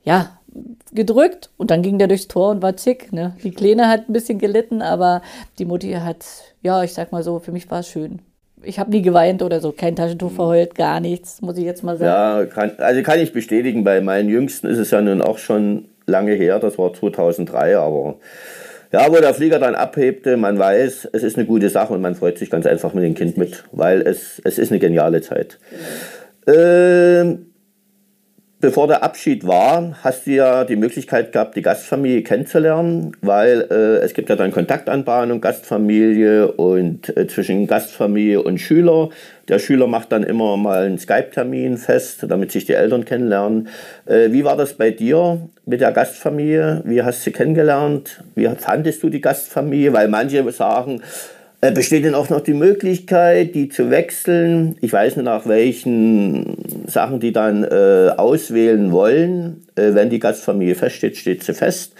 ja, 0.04 0.38
gedrückt 0.92 1.50
und 1.56 1.70
dann 1.70 1.82
ging 1.82 1.98
der 1.98 2.08
durchs 2.08 2.28
Tor 2.28 2.50
und 2.50 2.62
war 2.62 2.76
zick. 2.76 3.12
Ne? 3.12 3.36
Die 3.42 3.52
Kleine 3.52 3.88
hat 3.88 4.08
ein 4.08 4.12
bisschen 4.12 4.38
gelitten, 4.38 4.82
aber 4.82 5.22
die 5.58 5.64
Mutti 5.64 5.92
hat, 5.92 6.24
ja, 6.62 6.82
ich 6.82 6.92
sag 6.92 7.12
mal 7.12 7.22
so, 7.22 7.38
für 7.38 7.52
mich 7.52 7.70
war 7.70 7.80
es 7.80 7.88
schön 7.88 8.20
ich 8.64 8.78
habe 8.78 8.90
nie 8.90 9.02
geweint 9.02 9.42
oder 9.42 9.60
so, 9.60 9.72
kein 9.72 9.96
Taschentuch 9.96 10.32
verheult, 10.32 10.74
gar 10.74 11.00
nichts, 11.00 11.40
muss 11.42 11.58
ich 11.58 11.64
jetzt 11.64 11.82
mal 11.82 11.96
sagen. 11.96 12.06
Ja, 12.10 12.46
kann, 12.46 12.72
also 12.78 13.02
kann 13.02 13.20
ich 13.20 13.32
bestätigen, 13.32 13.84
bei 13.84 14.00
meinen 14.00 14.28
Jüngsten 14.28 14.66
ist 14.66 14.78
es 14.78 14.90
ja 14.90 15.00
nun 15.00 15.22
auch 15.22 15.38
schon 15.38 15.86
lange 16.06 16.32
her, 16.32 16.58
das 16.58 16.78
war 16.78 16.92
2003, 16.92 17.76
aber 17.78 18.16
ja, 18.92 19.10
wo 19.10 19.16
der 19.16 19.34
Flieger 19.34 19.58
dann 19.58 19.74
abhebte, 19.74 20.36
man 20.36 20.58
weiß, 20.58 21.08
es 21.12 21.22
ist 21.22 21.38
eine 21.38 21.46
gute 21.46 21.70
Sache 21.70 21.94
und 21.94 22.02
man 22.02 22.14
freut 22.14 22.38
sich 22.38 22.50
ganz 22.50 22.66
einfach 22.66 22.92
mit 22.92 23.04
dem 23.04 23.14
Kind 23.14 23.36
mit, 23.36 23.64
weil 23.72 24.02
es, 24.02 24.40
es 24.44 24.58
ist 24.58 24.70
eine 24.70 24.80
geniale 24.80 25.22
Zeit. 25.22 25.58
Genau. 26.44 26.58
Ähm, 26.58 27.51
bevor 28.62 28.86
der 28.86 29.02
Abschied 29.02 29.44
war, 29.44 29.96
hast 30.02 30.26
du 30.26 30.30
ja 30.30 30.64
die 30.64 30.76
Möglichkeit 30.76 31.32
gehabt, 31.32 31.56
die 31.56 31.62
Gastfamilie 31.62 32.22
kennenzulernen, 32.22 33.14
weil 33.20 33.66
äh, 33.70 34.04
es 34.04 34.14
gibt 34.14 34.30
ja 34.30 34.36
dann 34.36 34.52
Kontaktanbahnung, 34.52 35.40
Gastfamilie 35.40 36.50
und 36.52 37.14
äh, 37.16 37.26
zwischen 37.26 37.66
Gastfamilie 37.66 38.40
und 38.40 38.58
Schüler. 38.58 39.10
Der 39.48 39.58
Schüler 39.58 39.88
macht 39.88 40.12
dann 40.12 40.22
immer 40.22 40.56
mal 40.56 40.84
einen 40.84 40.98
Skype-Termin 40.98 41.76
fest, 41.76 42.24
damit 42.28 42.52
sich 42.52 42.64
die 42.64 42.74
Eltern 42.74 43.04
kennenlernen. 43.04 43.66
Äh, 44.06 44.30
wie 44.30 44.44
war 44.44 44.56
das 44.56 44.74
bei 44.74 44.92
dir 44.92 45.40
mit 45.66 45.80
der 45.80 45.90
Gastfamilie? 45.90 46.82
Wie 46.84 47.02
hast 47.02 47.18
du 47.18 47.24
sie 47.24 47.32
kennengelernt? 47.32 48.22
Wie 48.36 48.46
fandest 48.46 49.02
du 49.02 49.08
die 49.10 49.20
Gastfamilie? 49.20 49.92
Weil 49.92 50.06
manche 50.06 50.48
sagen, 50.52 51.02
besteht 51.70 52.04
denn 52.04 52.16
auch 52.16 52.28
noch 52.28 52.40
die 52.40 52.54
Möglichkeit, 52.54 53.54
die 53.54 53.68
zu 53.68 53.88
wechseln? 53.88 54.76
Ich 54.80 54.92
weiß 54.92 55.14
nicht, 55.14 55.24
nach 55.24 55.46
welchen 55.46 56.56
Sachen 56.88 57.20
die 57.20 57.32
dann 57.32 57.62
äh, 57.62 58.10
auswählen 58.16 58.90
wollen. 58.90 59.64
Äh, 59.76 59.94
wenn 59.94 60.10
die 60.10 60.18
Gastfamilie 60.18 60.74
feststeht, 60.74 61.16
steht 61.16 61.44
sie 61.44 61.54
fest. 61.54 61.94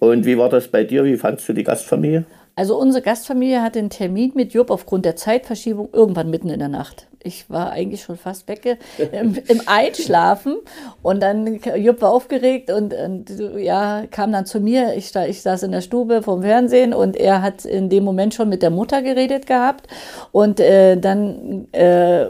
Und 0.00 0.26
wie 0.26 0.36
war 0.36 0.48
das 0.48 0.66
bei 0.66 0.82
dir? 0.82 1.04
Wie 1.04 1.16
fandst 1.16 1.48
du 1.48 1.52
die 1.52 1.62
Gastfamilie? 1.62 2.24
Also 2.58 2.76
unsere 2.76 3.02
Gastfamilie 3.02 3.62
hatte 3.62 3.78
einen 3.78 3.88
Termin 3.88 4.32
mit 4.34 4.52
Jupp 4.52 4.70
aufgrund 4.70 5.04
der 5.04 5.14
Zeitverschiebung 5.14 5.90
irgendwann 5.92 6.28
mitten 6.28 6.50
in 6.50 6.58
der 6.58 6.68
Nacht 6.68 7.06
ich 7.22 7.50
war 7.50 7.70
eigentlich 7.70 8.02
schon 8.02 8.16
fast 8.16 8.48
weg 8.48 8.78
im, 9.12 9.36
im 9.48 9.60
Einschlafen 9.66 10.56
und 11.02 11.22
dann 11.22 11.60
Jupp 11.76 12.02
war 12.02 12.10
aufgeregt 12.10 12.70
und, 12.70 12.94
und, 12.94 13.30
ja 13.58 14.04
kam 14.10 14.32
dann 14.32 14.46
zu 14.46 14.60
mir. 14.60 14.94
Ich, 14.94 15.14
ich 15.14 15.42
saß 15.42 15.64
in 15.64 15.72
der 15.72 15.80
Stube 15.80 16.22
vom 16.22 16.42
Fernsehen 16.42 16.94
und 16.94 17.16
er 17.16 17.42
hat 17.42 17.64
in 17.64 17.88
dem 17.88 18.04
Moment 18.04 18.34
schon 18.34 18.48
mit 18.48 18.62
der 18.62 18.70
Mutter 18.70 19.02
geredet 19.02 19.46
gehabt 19.46 19.88
und 20.32 20.60
äh, 20.60 20.96
dann 20.96 21.68
äh, 21.72 22.26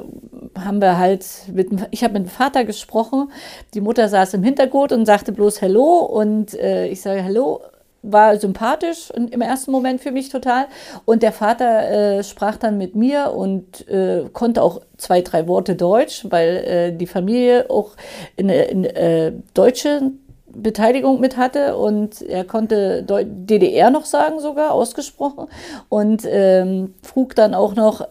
haben 0.59 0.81
wir 0.81 0.99
halt 0.99 1.25
mit 1.53 1.69
ich 1.91 2.03
habe 2.05 2.15
mit 2.15 2.25
dem 2.25 2.29
Vater 2.29 2.65
gesprochen. 2.65 3.31
Die 3.75 3.81
Mutter 3.81 4.09
saß 4.09 4.35
im 4.35 4.43
Hintergrund 4.43 4.93
und 4.93 5.07
sagte 5.07 5.33
bloß 5.33 5.63
Hallo 5.63 5.99
und 5.99 6.55
äh, 6.55 6.89
ich 6.89 7.03
sage 7.03 7.23
Hallo 7.25 7.61
war 8.03 8.37
sympathisch 8.37 9.11
im 9.11 9.41
ersten 9.41 9.71
Moment 9.71 10.01
für 10.01 10.13
mich 10.13 10.29
total. 10.29 10.67
Und 11.05 11.23
der 11.23 11.33
Vater 11.33 12.19
äh, 12.19 12.25
sprach 12.25 12.57
dann 12.57 12.79
mit 12.79 12.95
mir 12.95 13.33
und 13.33 13.89
äh, 13.89 14.25
konnte 14.33 14.63
auch 14.63 14.81
zwei, 14.97 15.23
drei 15.23 15.49
Worte 15.49 15.75
Deutsch, 15.75 16.27
weil 16.31 16.49
äh, 16.57 16.93
die 16.93 17.07
Familie 17.07 17.71
auch 17.71 17.93
eine, 18.39 18.67
eine 18.69 18.97
äh, 18.97 19.33
deutsche 19.55 20.13
Beteiligung 20.47 21.21
mit 21.21 21.37
hatte 21.37 21.77
und 21.77 22.23
er 22.23 22.45
konnte 22.45 23.05
DDR 23.05 23.91
noch 23.91 24.05
sagen, 24.05 24.41
sogar 24.41 24.73
ausgesprochen. 24.73 25.47
Und 25.89 26.23
ähm, 26.25 26.95
frug 27.03 27.35
dann 27.35 27.55
auch 27.55 27.75
noch, 27.75 28.07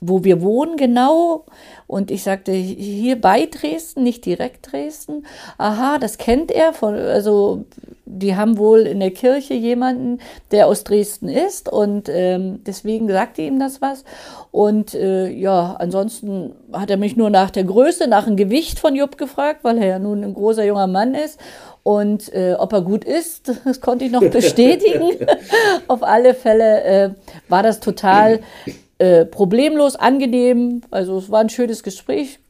wo 0.00 0.24
wir 0.24 0.42
wohnen 0.42 0.76
genau. 0.76 1.44
Und 1.86 2.10
ich 2.10 2.22
sagte, 2.22 2.52
hier 2.52 3.20
bei 3.20 3.46
Dresden, 3.46 4.02
nicht 4.02 4.26
direkt 4.26 4.70
Dresden. 4.70 5.26
Aha, 5.56 5.98
das 5.98 6.18
kennt 6.18 6.50
er 6.50 6.72
von, 6.72 6.94
also 6.94 7.64
die 8.04 8.36
haben 8.36 8.58
wohl 8.58 8.80
in 8.80 9.00
der 9.00 9.10
Kirche 9.10 9.54
jemanden, 9.54 10.18
der 10.50 10.66
aus 10.66 10.84
Dresden 10.84 11.28
ist 11.28 11.70
und 11.70 12.08
ähm, 12.08 12.60
deswegen 12.66 13.08
sagte 13.08 13.42
ihm 13.42 13.58
das 13.58 13.80
was. 13.80 14.04
Und 14.50 14.94
äh, 14.94 15.28
ja, 15.28 15.76
ansonsten 15.78 16.52
hat 16.72 16.90
er 16.90 16.96
mich 16.96 17.16
nur 17.16 17.30
nach 17.30 17.50
der 17.50 17.64
Größe, 17.64 18.08
nach 18.08 18.24
dem 18.24 18.36
Gewicht 18.36 18.78
von 18.78 18.94
Jupp 18.94 19.18
gefragt, 19.18 19.60
weil 19.62 19.78
er 19.78 19.86
ja 19.86 19.98
nun 19.98 20.24
ein 20.24 20.34
großer 20.34 20.64
junger 20.64 20.86
Mann 20.86 21.14
ist. 21.14 21.38
Und 21.82 22.32
äh, 22.34 22.54
ob 22.58 22.72
er 22.72 22.82
gut 22.82 23.04
ist, 23.04 23.50
das 23.64 23.80
konnte 23.80 24.04
ich 24.04 24.12
noch 24.12 24.20
bestätigen. 24.30 25.26
Auf 25.88 26.02
alle 26.02 26.34
Fälle 26.34 26.82
äh, 26.84 27.10
war 27.48 27.62
das 27.62 27.80
total 27.80 28.40
äh, 28.98 29.24
problemlos, 29.24 29.96
angenehm. 29.96 30.82
Also 30.90 31.18
es 31.18 31.30
war 31.30 31.40
ein 31.40 31.48
schönes 31.48 31.82
Gespräch. 31.82 32.40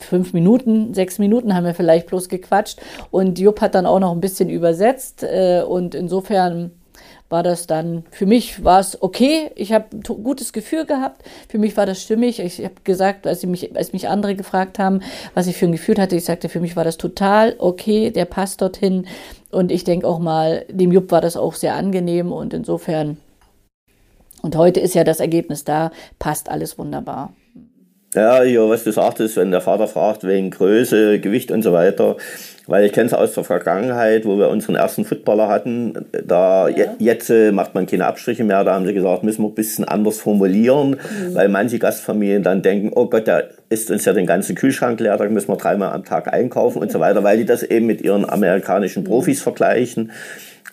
Fünf 0.00 0.34
Minuten, 0.34 0.92
sechs 0.92 1.18
Minuten 1.18 1.54
haben 1.54 1.64
wir 1.64 1.74
vielleicht 1.74 2.08
bloß 2.08 2.28
gequatscht. 2.28 2.80
Und 3.10 3.38
Jupp 3.38 3.60
hat 3.60 3.74
dann 3.74 3.86
auch 3.86 4.00
noch 4.00 4.12
ein 4.12 4.20
bisschen 4.20 4.50
übersetzt. 4.50 5.22
Äh, 5.22 5.62
und 5.66 5.94
insofern 5.94 6.72
war 7.30 7.42
das 7.42 7.66
dann, 7.66 8.04
für 8.10 8.26
mich 8.26 8.62
war 8.62 8.78
es 8.78 9.02
okay. 9.02 9.50
Ich 9.56 9.72
habe 9.72 9.86
ein 9.94 10.02
gutes 10.02 10.52
Gefühl 10.52 10.84
gehabt. 10.84 11.22
Für 11.48 11.58
mich 11.58 11.74
war 11.78 11.86
das 11.86 12.02
stimmig. 12.02 12.38
Ich 12.38 12.58
habe 12.58 12.74
gesagt, 12.84 13.26
als, 13.26 13.44
mich, 13.46 13.74
als 13.74 13.94
mich 13.94 14.08
andere 14.08 14.34
gefragt 14.34 14.78
haben, 14.78 15.00
was 15.32 15.46
ich 15.46 15.56
für 15.56 15.64
ein 15.64 15.72
Gefühl 15.72 15.96
hatte, 15.96 16.16
ich 16.16 16.26
sagte, 16.26 16.50
für 16.50 16.60
mich 16.60 16.76
war 16.76 16.84
das 16.84 16.98
total 16.98 17.54
okay. 17.58 18.10
Der 18.10 18.26
passt 18.26 18.60
dorthin. 18.60 19.06
Und 19.50 19.72
ich 19.72 19.84
denke 19.84 20.06
auch 20.06 20.18
mal, 20.18 20.66
dem 20.68 20.92
Jupp 20.92 21.10
war 21.10 21.22
das 21.22 21.38
auch 21.38 21.54
sehr 21.54 21.74
angenehm. 21.74 22.30
Und 22.30 22.52
insofern 22.52 23.16
und 24.42 24.56
heute 24.56 24.80
ist 24.80 24.94
ja 24.94 25.04
das 25.04 25.20
Ergebnis 25.20 25.64
da, 25.64 25.90
passt 26.18 26.50
alles 26.50 26.78
wunderbar. 26.78 27.32
Ja, 28.14 28.42
ja, 28.42 28.68
was 28.68 28.84
du 28.84 28.92
sagtest, 28.92 29.38
wenn 29.38 29.50
der 29.50 29.62
Vater 29.62 29.88
fragt 29.88 30.24
wegen 30.24 30.50
Größe, 30.50 31.18
Gewicht 31.18 31.50
und 31.50 31.62
so 31.62 31.72
weiter, 31.72 32.16
weil 32.66 32.84
ich 32.84 32.92
kenne 32.92 33.06
es 33.06 33.14
aus 33.14 33.32
der 33.32 33.42
Vergangenheit, 33.42 34.26
wo 34.26 34.36
wir 34.38 34.50
unseren 34.50 34.74
ersten 34.74 35.06
Footballer 35.06 35.48
hatten, 35.48 35.94
da 36.22 36.68
ja. 36.68 36.94
jetzt 36.98 37.30
äh, 37.30 37.52
macht 37.52 37.74
man 37.74 37.86
keine 37.86 38.04
Abstriche 38.06 38.44
mehr, 38.44 38.64
da 38.64 38.74
haben 38.74 38.84
sie 38.84 38.92
gesagt, 38.92 39.22
müssen 39.22 39.42
wir 39.42 39.48
ein 39.48 39.54
bisschen 39.54 39.86
anders 39.86 40.18
formulieren, 40.18 40.90
mhm. 40.90 41.34
weil 41.34 41.48
manche 41.48 41.78
Gastfamilien 41.78 42.42
dann 42.42 42.60
denken, 42.60 42.90
oh 42.94 43.06
Gott, 43.06 43.26
der 43.26 43.48
ist 43.70 43.90
uns 43.90 44.04
ja 44.04 44.12
den 44.12 44.26
ganzen 44.26 44.56
Kühlschrank 44.56 45.00
leer, 45.00 45.16
da 45.16 45.24
müssen 45.30 45.48
wir 45.48 45.56
dreimal 45.56 45.92
am 45.92 46.04
Tag 46.04 46.30
einkaufen 46.30 46.82
und 46.82 46.92
so 46.92 47.00
weiter, 47.00 47.24
weil 47.24 47.38
die 47.38 47.46
das 47.46 47.62
eben 47.62 47.86
mit 47.86 48.02
ihren 48.02 48.28
amerikanischen 48.28 49.04
Profis 49.04 49.38
mhm. 49.40 49.42
vergleichen. 49.44 50.12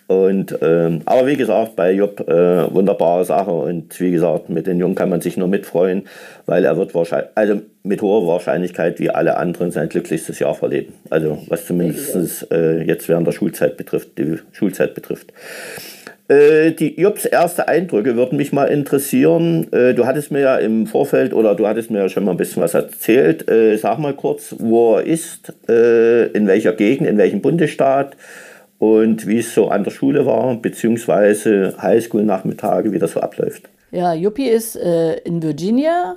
Und, 0.06 0.58
ähm, 0.60 1.02
aber 1.06 1.28
wie 1.28 1.36
gesagt, 1.36 1.76
bei 1.76 1.92
Jupp 1.92 2.28
äh, 2.28 2.74
wunderbare 2.74 3.24
Sache 3.24 3.52
und 3.52 4.00
wie 4.00 4.10
gesagt, 4.10 4.48
mit 4.48 4.66
den 4.66 4.80
Jungen 4.80 4.96
kann 4.96 5.08
man 5.08 5.20
sich 5.20 5.36
nur 5.36 5.46
mitfreuen, 5.46 6.08
weil 6.46 6.64
er 6.64 6.76
wird 6.76 6.96
wahrscheinlich, 6.96 7.30
also 7.36 7.60
mit 7.84 8.02
hoher 8.02 8.26
Wahrscheinlichkeit 8.26 8.98
wie 8.98 9.10
alle 9.10 9.36
anderen 9.36 9.70
sein 9.70 9.88
glücklichstes 9.88 10.40
Jahr 10.40 10.56
verleben. 10.56 10.94
Also 11.10 11.38
was 11.46 11.64
zumindest 11.64 12.50
äh, 12.50 12.82
jetzt 12.82 13.08
während 13.08 13.26
der 13.28 13.32
Schulzeit 13.32 13.76
betrifft, 13.76 14.18
die 14.18 14.38
Schulzeit 14.50 14.94
betrifft. 14.94 15.32
Äh, 16.30 16.72
die 16.72 17.00
Jobs 17.00 17.24
erste 17.24 17.66
Eindrücke 17.66 18.14
würden 18.14 18.36
mich 18.36 18.52
mal 18.52 18.66
interessieren. 18.66 19.66
Äh, 19.72 19.94
du 19.94 20.06
hattest 20.06 20.30
mir 20.30 20.40
ja 20.40 20.56
im 20.56 20.86
Vorfeld 20.86 21.34
oder 21.34 21.56
du 21.56 21.66
hattest 21.66 21.90
mir 21.90 21.98
ja 21.98 22.08
schon 22.08 22.24
mal 22.24 22.30
ein 22.30 22.36
bisschen 22.36 22.62
was 22.62 22.74
erzählt. 22.74 23.50
Äh, 23.50 23.76
sag 23.76 23.98
mal 23.98 24.14
kurz, 24.14 24.54
wo 24.58 24.96
er 24.96 25.06
ist, 25.06 25.52
in 25.68 26.46
welcher 26.46 26.72
Gegend, 26.72 27.08
in 27.08 27.18
welchem 27.18 27.40
Bundesstaat 27.40 28.16
und 28.80 29.26
wie 29.26 29.38
es 29.38 29.54
so 29.54 29.68
an 29.68 29.84
der 29.84 29.90
Schule 29.92 30.26
war, 30.26 30.56
beziehungsweise 30.56 31.76
Highschool-Nachmittage, 31.80 32.90
wie 32.90 32.98
das 32.98 33.12
so 33.12 33.20
abläuft. 33.20 33.68
Ja, 33.92 34.14
Yuppie 34.14 34.48
ist 34.48 34.74
äh, 34.76 35.18
in 35.18 35.42
Virginia, 35.42 36.16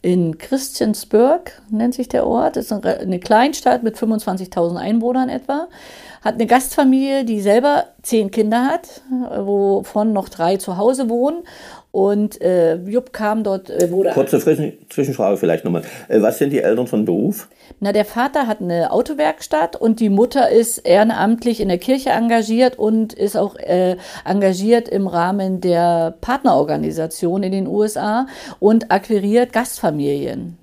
in 0.00 0.38
Christiansburg 0.38 1.62
nennt 1.70 1.94
sich 1.94 2.08
der 2.08 2.26
Ort. 2.26 2.56
Das 2.56 2.66
ist 2.66 2.86
eine 2.86 3.18
Kleinstadt 3.18 3.82
mit 3.82 3.96
25.000 3.96 4.76
Einwohnern 4.76 5.30
etwa. 5.30 5.66
Hat 6.22 6.34
eine 6.34 6.46
Gastfamilie, 6.46 7.24
die 7.24 7.40
selber 7.40 7.86
zehn 8.02 8.30
Kinder 8.30 8.66
hat, 8.66 9.00
wovon 9.10 10.12
noch 10.12 10.28
drei 10.28 10.58
zu 10.58 10.76
Hause 10.76 11.08
wohnen. 11.08 11.38
Und 11.94 12.42
äh, 12.42 12.74
Jupp 12.74 13.12
kam 13.12 13.44
dort, 13.44 13.70
äh, 13.70 13.88
wurde. 13.88 14.10
Kurze 14.10 14.40
Zwischenfrage 14.40 15.36
vielleicht 15.36 15.64
nochmal. 15.64 15.82
Äh, 16.08 16.20
was 16.22 16.38
sind 16.38 16.50
die 16.50 16.58
Eltern 16.58 16.88
von 16.88 17.04
Beruf? 17.04 17.48
Na, 17.78 17.92
der 17.92 18.04
Vater 18.04 18.48
hat 18.48 18.60
eine 18.60 18.90
Autowerkstatt 18.90 19.76
und 19.76 20.00
die 20.00 20.08
Mutter 20.08 20.50
ist 20.50 20.78
ehrenamtlich 20.78 21.60
in 21.60 21.68
der 21.68 21.78
Kirche 21.78 22.10
engagiert 22.10 22.80
und 22.80 23.12
ist 23.12 23.36
auch 23.36 23.54
äh, 23.54 23.96
engagiert 24.24 24.88
im 24.88 25.06
Rahmen 25.06 25.60
der 25.60 26.16
Partnerorganisation 26.20 27.44
in 27.44 27.52
den 27.52 27.68
USA 27.68 28.26
und 28.58 28.90
akquiriert 28.90 29.52
Gastfamilien. 29.52 30.58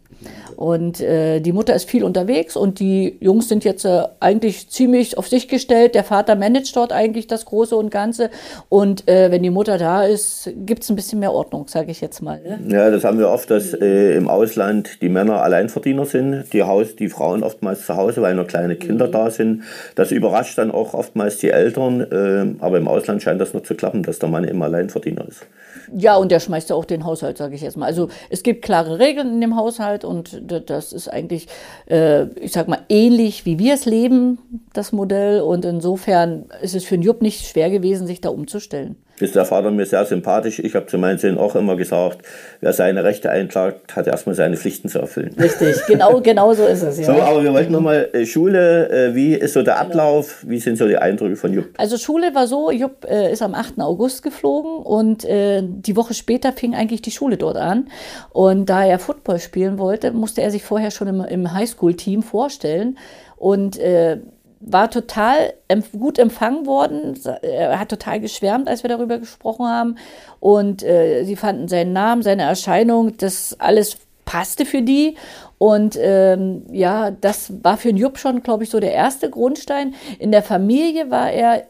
Und 0.56 1.02
äh, 1.02 1.40
die 1.40 1.54
Mutter 1.54 1.74
ist 1.74 1.90
viel 1.90 2.04
unterwegs 2.04 2.56
und 2.56 2.80
die 2.80 3.18
Jungs 3.20 3.50
sind 3.50 3.64
jetzt 3.64 3.84
äh, 3.86 4.04
eigentlich 4.20 4.70
ziemlich 4.70 5.18
auf 5.18 5.28
sich 5.28 5.48
gestellt. 5.48 5.96
Der 5.96 6.04
Vater 6.04 6.36
managt 6.36 6.76
dort 6.76 6.92
eigentlich 6.92 7.28
das 7.28 7.46
Große 7.46 7.76
und 7.76 7.90
Ganze. 7.90 8.30
Und 8.70 9.08
äh, 9.08 9.32
wenn 9.32 9.42
die 9.42 9.50
Mutter 9.50 9.78
da 9.78 10.04
ist, 10.04 10.52
gibt 10.56 10.84
es 10.84 10.90
ein 10.90 10.96
bisschen 10.96 11.20
mehr 11.20 11.34
Ordnung, 11.34 11.68
sage 11.68 11.92
ich 11.92 12.02
jetzt 12.02 12.22
mal. 12.22 12.42
Ne? 12.42 12.60
Ja, 12.68 12.92
das 12.92 13.04
haben 13.04 13.18
wir 13.18 13.30
oft, 13.30 13.50
dass 13.50 13.74
äh, 13.74 14.16
im 14.16 14.28
Ausland 14.28 15.02
die 15.02 15.10
Männer 15.10 15.42
Alleinverdiener 15.42 16.06
sind, 16.06 16.46
die, 16.54 16.64
Haus, 16.64 16.96
die 16.96 17.10
Frauen 17.10 17.44
oftmals 17.44 17.86
zu 17.86 17.96
Hause, 17.96 18.22
weil 18.22 18.36
noch 18.36 18.48
kleine 18.48 18.76
Kinder 18.76 19.08
mhm. 19.08 19.12
da 19.12 19.32
sind. 19.32 19.64
Das 19.96 20.12
überrascht 20.12 20.58
dann 20.58 20.72
auch 20.72 20.94
oftmals 20.94 21.38
die 21.38 21.50
Eltern. 21.50 22.02
Äh, 22.02 22.64
aber 22.64 22.78
im 22.78 22.88
Ausland 22.88 23.24
scheint 23.24 23.42
das 23.42 23.54
noch 23.54 23.64
zu 23.64 23.76
klappen, 23.76 24.04
dass 24.04 24.20
der 24.20 24.30
Mann 24.30 24.44
immer 24.44 24.66
Alleinverdiener 24.66 25.28
ist. 25.28 25.48
Ja, 25.96 26.16
und 26.18 26.32
der 26.32 26.40
schmeißt 26.40 26.70
ja 26.70 26.76
auch 26.76 26.86
den 26.86 27.06
Haushalt, 27.06 27.38
sage 27.38 27.56
ich 27.56 27.62
jetzt 27.62 27.78
mal. 27.78 27.86
Also 27.86 28.10
es 28.30 28.44
gibt 28.44 28.64
klare 28.64 29.00
Regeln 29.00 29.34
in 29.34 29.42
dem 29.42 29.56
Haushalt 29.56 30.06
und 30.06 30.42
das 30.42 30.94
ist 30.94 31.08
eigentlich, 31.08 31.48
äh, 31.90 32.26
ich 32.40 32.52
sag 32.52 32.68
mal, 32.68 32.80
ähnlich 32.90 33.46
wie 33.46 33.60
wir 33.60 33.74
es 33.74 33.86
leben, 33.86 34.38
das 34.74 34.92
Modell. 34.92 35.42
Und 35.42 35.66
insofern 35.66 36.46
ist 36.62 36.76
es 36.76 36.86
für 36.86 36.96
den 36.96 37.04
Jupp 37.04 37.22
nicht 37.22 37.48
schwer 37.48 37.70
gewesen, 37.70 38.08
sich 38.08 38.22
da 38.22 38.30
umzustellen 38.30 38.96
ist 39.22 39.36
der 39.36 39.46
Vater 39.46 39.72
mir 39.72 39.86
sehr 39.86 40.06
sympathisch. 40.06 40.60
Ich 40.60 40.76
habe 40.76 40.88
zu 40.88 40.98
meinen 40.98 41.18
Söhnen 41.18 41.38
auch 41.38 41.56
immer 41.56 41.76
gesagt, 41.76 42.20
wer 42.60 42.74
seine 42.74 43.04
Rechte 43.04 43.30
einklagt, 43.30 43.96
hat 43.96 44.08
erstmal 44.08 44.36
seine 44.36 44.58
Pflichten 44.58 44.90
zu 44.90 45.00
erfüllen. 45.00 45.36
Richtig, 45.40 45.76
genau, 45.88 46.20
genau 46.24 46.54
so 46.54 46.66
ist 46.66 46.82
es. 46.82 47.00
Ja. 47.00 47.06
So, 47.06 47.14
aber 47.14 47.44
wir 47.44 47.54
wollten 47.54 47.72
nochmal 47.72 48.10
äh, 48.14 48.26
Schule, 48.26 48.90
äh, 48.90 49.16
wie 49.16 49.34
ist 49.34 49.54
so 49.54 49.64
der 49.64 49.76
genau. 49.76 49.86
Ablauf, 49.86 50.44
wie 50.48 50.60
sind 50.60 50.78
so 50.78 50.88
die 50.88 50.98
Eindrücke 50.98 51.36
von 51.36 51.54
Jupp? 51.54 51.68
Also 51.78 51.98
Schule 51.98 52.34
war 52.34 52.48
so, 52.48 52.72
Jupp 52.72 53.06
äh, 53.10 53.32
ist 53.32 53.42
am 53.42 53.54
8. 53.54 53.80
August 53.80 54.24
geflogen 54.24 54.72
und 54.72 55.22
die 55.32 55.96
Woche 55.96 56.14
später 56.14 56.52
fing 56.52 56.76
eigentlich 56.76 57.02
die 57.02 57.12
Schule 57.12 57.38
dort 57.38 57.58
an. 57.58 57.88
Und 58.32 58.70
da 58.70 58.84
er 58.86 59.00
Football 59.00 59.40
spielen 59.40 59.78
wollte, 59.78 60.12
musste 60.12 60.42
er 60.42 60.52
sich 60.52 60.64
vorher 60.64 60.92
schon 60.92 61.08
im, 61.08 61.22
im 61.22 61.54
Highschool-Team 61.54 62.24
vorstellen. 62.24 62.98
Und 63.38 63.78
äh, 63.80 64.18
war 64.62 64.90
total 64.90 65.54
gut 65.98 66.20
empfangen 66.20 66.66
worden. 66.66 67.20
Er 67.42 67.80
hat 67.80 67.90
total 67.90 68.20
geschwärmt, 68.20 68.68
als 68.68 68.84
wir 68.84 68.90
darüber 68.90 69.18
gesprochen 69.18 69.66
haben. 69.66 69.96
Und 70.40 70.84
äh, 70.84 71.24
sie 71.24 71.36
fanden 71.36 71.68
seinen 71.68 71.94
Namen, 71.94 72.22
seine 72.22 72.44
Erscheinung, 72.44 73.18
das 73.18 73.56
alles 73.60 73.98
passte 74.26 74.66
für 74.66 74.82
die. 74.82 75.16
Und 75.58 75.98
ähm, 76.02 76.64
ja, 76.72 77.12
das 77.12 77.54
war 77.64 77.78
für 77.78 77.92
Jupp 77.92 78.18
schon, 78.18 78.42
glaube 78.42 78.64
ich, 78.64 78.70
so 78.70 78.80
der 78.80 78.94
erste 78.94 79.30
Grundstein. 79.30 79.94
In 80.18 80.32
der 80.32 80.42
Familie 80.42 81.12
war 81.12 81.32
er 81.32 81.68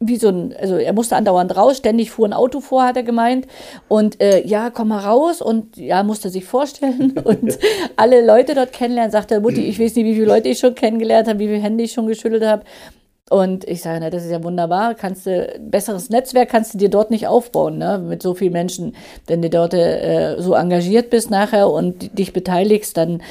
wie 0.00 0.16
so 0.16 0.28
ein, 0.28 0.54
also 0.58 0.76
er 0.76 0.92
musste 0.92 1.16
andauernd 1.16 1.56
raus, 1.56 1.78
ständig 1.78 2.10
fuhr 2.10 2.28
ein 2.28 2.32
Auto 2.32 2.60
vor, 2.60 2.84
hat 2.84 2.96
er 2.96 3.02
gemeint. 3.02 3.46
Und 3.88 4.20
äh, 4.20 4.44
ja, 4.46 4.70
komm 4.70 4.88
mal 4.88 5.00
raus 5.00 5.40
und 5.40 5.76
ja, 5.76 6.02
musste 6.02 6.30
sich 6.30 6.44
vorstellen 6.44 7.12
und 7.24 7.58
alle 7.96 8.24
Leute 8.24 8.54
dort 8.54 8.72
kennenlernen, 8.72 9.12
sagte 9.12 9.40
Mutti, 9.40 9.62
ich 9.62 9.78
weiß 9.78 9.94
nicht, 9.96 10.04
wie 10.04 10.14
viele 10.14 10.26
Leute 10.26 10.48
ich 10.48 10.58
schon 10.58 10.74
kennengelernt 10.74 11.28
habe, 11.28 11.38
wie 11.38 11.48
viele 11.48 11.60
Hände 11.60 11.84
ich 11.84 11.92
schon 11.92 12.06
geschüttelt 12.06 12.44
habe. 12.44 12.64
Und 13.30 13.66
ich 13.66 13.80
sage, 13.80 14.00
na, 14.00 14.10
das 14.10 14.24
ist 14.24 14.30
ja 14.30 14.44
wunderbar. 14.44 14.94
Kannst 14.94 15.26
du, 15.26 15.58
besseres 15.58 16.10
Netzwerk 16.10 16.50
kannst 16.50 16.74
du 16.74 16.78
dir 16.78 16.90
dort 16.90 17.10
nicht 17.10 17.26
aufbauen, 17.26 17.78
ne? 17.78 17.98
Mit 17.98 18.22
so 18.22 18.34
vielen 18.34 18.52
Menschen. 18.52 18.94
Wenn 19.26 19.40
du 19.40 19.48
dort 19.48 19.72
äh, 19.72 20.36
so 20.38 20.52
engagiert 20.52 21.08
bist 21.08 21.30
nachher 21.30 21.70
und 21.70 22.18
dich 22.18 22.34
beteiligst, 22.34 22.96
dann 22.98 23.22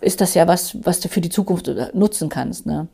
ist 0.00 0.20
das 0.20 0.34
ja 0.34 0.48
was, 0.48 0.76
was 0.84 0.98
du 0.98 1.08
für 1.08 1.20
die 1.20 1.28
Zukunft 1.28 1.70
nutzen 1.94 2.28
kannst, 2.28 2.66
ne? 2.66 2.88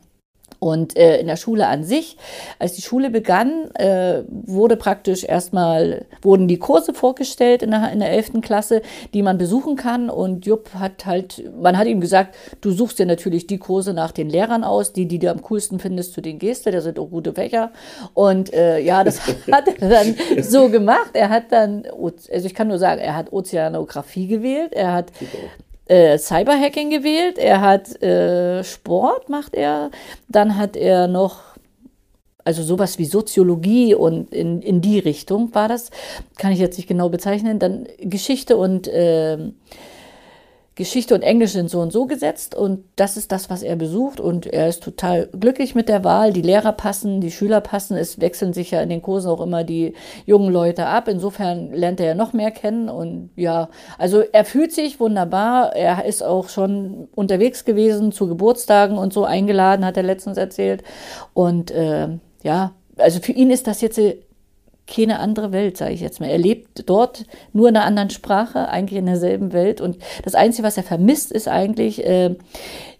Und 0.59 0.97
äh, 0.97 1.19
in 1.19 1.27
der 1.27 1.35
Schule 1.35 1.67
an 1.67 1.83
sich, 1.83 2.17
als 2.59 2.73
die 2.73 2.81
Schule 2.81 3.09
begann, 3.09 3.69
äh, 3.75 4.23
wurde 4.29 4.75
praktisch 4.75 5.23
erstmal, 5.23 6.05
wurden 6.21 6.47
die 6.47 6.57
Kurse 6.57 6.93
vorgestellt 6.93 7.61
in 7.61 7.71
der, 7.71 7.91
in 7.91 7.99
der 7.99 8.11
11. 8.11 8.41
Klasse, 8.41 8.81
die 9.13 9.21
man 9.21 9.37
besuchen 9.37 9.75
kann. 9.75 10.09
Und 10.09 10.45
Jupp 10.45 10.73
hat 10.73 11.05
halt, 11.05 11.43
man 11.61 11.77
hat 11.77 11.87
ihm 11.87 12.01
gesagt, 12.01 12.35
du 12.61 12.71
suchst 12.71 12.99
dir 12.99 13.05
natürlich 13.05 13.47
die 13.47 13.59
Kurse 13.59 13.93
nach 13.93 14.11
den 14.11 14.29
Lehrern 14.29 14.63
aus, 14.63 14.93
die, 14.93 15.07
die 15.07 15.19
du 15.19 15.29
am 15.29 15.41
coolsten 15.43 15.79
findest, 15.79 16.13
zu 16.13 16.21
den 16.21 16.39
Geste, 16.39 16.71
da 16.71 16.81
sind 16.81 16.97
auch 16.97 17.09
gute 17.09 17.33
Fächer. 17.33 17.71
Und 18.13 18.53
äh, 18.53 18.79
ja, 18.79 19.03
das 19.03 19.21
hat 19.51 19.67
er 19.67 19.89
dann 19.89 20.15
so 20.41 20.69
gemacht. 20.69 21.11
Er 21.13 21.29
hat 21.29 21.51
dann, 21.51 21.83
also 21.85 22.45
ich 22.47 22.53
kann 22.53 22.67
nur 22.67 22.79
sagen, 22.79 23.01
er 23.01 23.15
hat 23.15 23.31
Ozeanographie 23.31 24.27
gewählt, 24.27 24.73
er 24.73 24.93
hat 24.93 25.11
äh, 25.89 26.17
Cyberhacking 26.17 26.89
gewählt, 26.89 27.37
er 27.37 27.61
hat 27.61 28.01
äh, 28.01 28.63
Sport, 28.63 29.29
macht 29.29 29.55
er, 29.55 29.91
dann 30.27 30.57
hat 30.57 30.75
er 30.75 31.07
noch, 31.07 31.39
also 32.43 32.63
sowas 32.63 32.97
wie 32.97 33.05
Soziologie 33.05 33.95
und 33.95 34.33
in, 34.33 34.61
in 34.61 34.81
die 34.81 34.99
Richtung 34.99 35.53
war 35.53 35.67
das, 35.67 35.89
kann 36.37 36.51
ich 36.51 36.59
jetzt 36.59 36.77
nicht 36.77 36.87
genau 36.87 37.09
bezeichnen, 37.09 37.59
dann 37.59 37.87
Geschichte 37.99 38.57
und 38.57 38.87
äh, 38.87 39.37
Geschichte 40.77 41.15
und 41.15 41.23
Englisch 41.23 41.53
sind 41.53 41.71
so 41.71 41.81
und 41.81 41.91
so 41.91 42.05
gesetzt 42.05 42.53
und 42.53 42.83
das 42.97 43.17
ist 43.17 43.31
das, 43.31 43.49
was 43.49 43.63
er 43.63 43.75
besucht 43.75 44.19
und 44.19 44.45
er 44.45 44.69
ist 44.69 44.83
total 44.83 45.27
glücklich 45.27 45.73
mit 45.73 45.89
der 45.89 46.03
Wahl. 46.03 46.33
Die 46.33 46.43
Lehrer 46.43 46.71
passen, 46.71 47.19
die 47.19 47.31
Schüler 47.31 47.61
passen, 47.61 47.97
es 47.97 48.21
wechseln 48.21 48.53
sich 48.53 48.69
ja 48.69 48.81
in 48.81 48.89
den 48.89 49.01
Kursen 49.01 49.31
auch 49.31 49.41
immer 49.41 49.63
die 49.63 49.95
jungen 50.27 50.53
Leute 50.53 50.85
ab. 50.85 51.07
Insofern 51.07 51.73
lernt 51.73 51.99
er 51.99 52.05
ja 52.05 52.13
noch 52.13 52.31
mehr 52.31 52.51
kennen 52.51 52.89
und 52.89 53.31
ja, 53.35 53.69
also 53.97 54.21
er 54.21 54.45
fühlt 54.45 54.71
sich 54.71 54.99
wunderbar. 54.99 55.75
Er 55.75 56.05
ist 56.05 56.21
auch 56.21 56.47
schon 56.47 57.07
unterwegs 57.15 57.65
gewesen 57.65 58.11
zu 58.11 58.27
Geburtstagen 58.27 58.99
und 58.99 59.13
so 59.13 59.25
eingeladen, 59.25 59.83
hat 59.83 59.97
er 59.97 60.03
letztens 60.03 60.37
erzählt 60.37 60.83
und 61.33 61.71
äh, 61.71 62.07
ja, 62.43 62.75
also 62.97 63.19
für 63.19 63.31
ihn 63.31 63.49
ist 63.49 63.65
das 63.65 63.81
jetzt 63.81 63.99
keine 64.87 65.19
andere 65.19 65.51
Welt, 65.51 65.77
sage 65.77 65.93
ich 65.93 66.01
jetzt 66.01 66.19
mal. 66.19 66.29
Er 66.29 66.37
lebt 66.37 66.89
dort 66.89 67.25
nur 67.53 67.69
in 67.69 67.75
einer 67.75 67.85
anderen 67.85 68.09
Sprache, 68.09 68.69
eigentlich 68.69 68.97
in 68.97 69.05
derselben 69.05 69.53
Welt. 69.53 69.81
Und 69.81 69.97
das 70.23 70.33
Einzige, 70.33 70.65
was 70.65 70.77
er 70.77 70.83
vermisst, 70.83 71.31
ist 71.31 71.47
eigentlich 71.47 72.05
äh, 72.05 72.35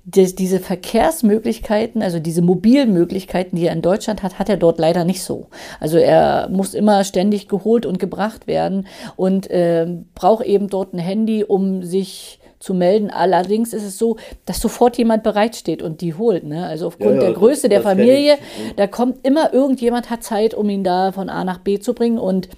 die, 0.03 0.35
diese 0.35 0.59
Verkehrsmöglichkeiten, 0.59 2.01
also 2.01 2.19
diese 2.19 2.41
mobilen 2.41 2.93
Möglichkeiten, 2.93 3.55
die 3.57 3.65
er 3.65 3.73
in 3.73 3.81
Deutschland 3.81 4.23
hat, 4.23 4.39
hat 4.39 4.49
er 4.49 4.57
dort 4.57 4.79
leider 4.79 5.03
nicht 5.03 5.21
so. 5.21 5.47
Also 5.79 5.97
er 5.97 6.47
muss 6.49 6.73
immer 6.73 7.03
ständig 7.03 7.47
geholt 7.47 7.85
und 7.85 7.99
gebracht 7.99 8.47
werden 8.47 8.87
und 9.15 9.49
äh, 9.49 9.87
braucht 10.15 10.45
eben 10.45 10.69
dort 10.69 10.93
ein 10.93 10.99
Handy, 10.99 11.43
um 11.43 11.83
sich 11.83 12.39
zu 12.59 12.73
melden. 12.73 13.09
Allerdings 13.09 13.73
ist 13.73 13.83
es 13.83 13.97
so, 13.97 14.17
dass 14.45 14.59
sofort 14.59 14.97
jemand 14.97 15.23
bereitsteht 15.23 15.81
und 15.81 16.01
die 16.01 16.13
holt. 16.13 16.43
Ne? 16.43 16.65
Also 16.65 16.87
aufgrund 16.87 17.15
ja, 17.15 17.21
ja, 17.21 17.27
der 17.27 17.33
Größe 17.33 17.69
der 17.69 17.81
Familie, 17.81 18.37
da 18.75 18.87
kommt 18.87 19.25
immer 19.25 19.53
irgendjemand 19.53 20.09
hat 20.09 20.23
Zeit, 20.23 20.53
um 20.53 20.69
ihn 20.69 20.83
da 20.83 21.11
von 21.11 21.29
A 21.29 21.43
nach 21.43 21.59
B 21.59 21.79
zu 21.79 21.93
bringen 21.93 22.17
und 22.17 22.49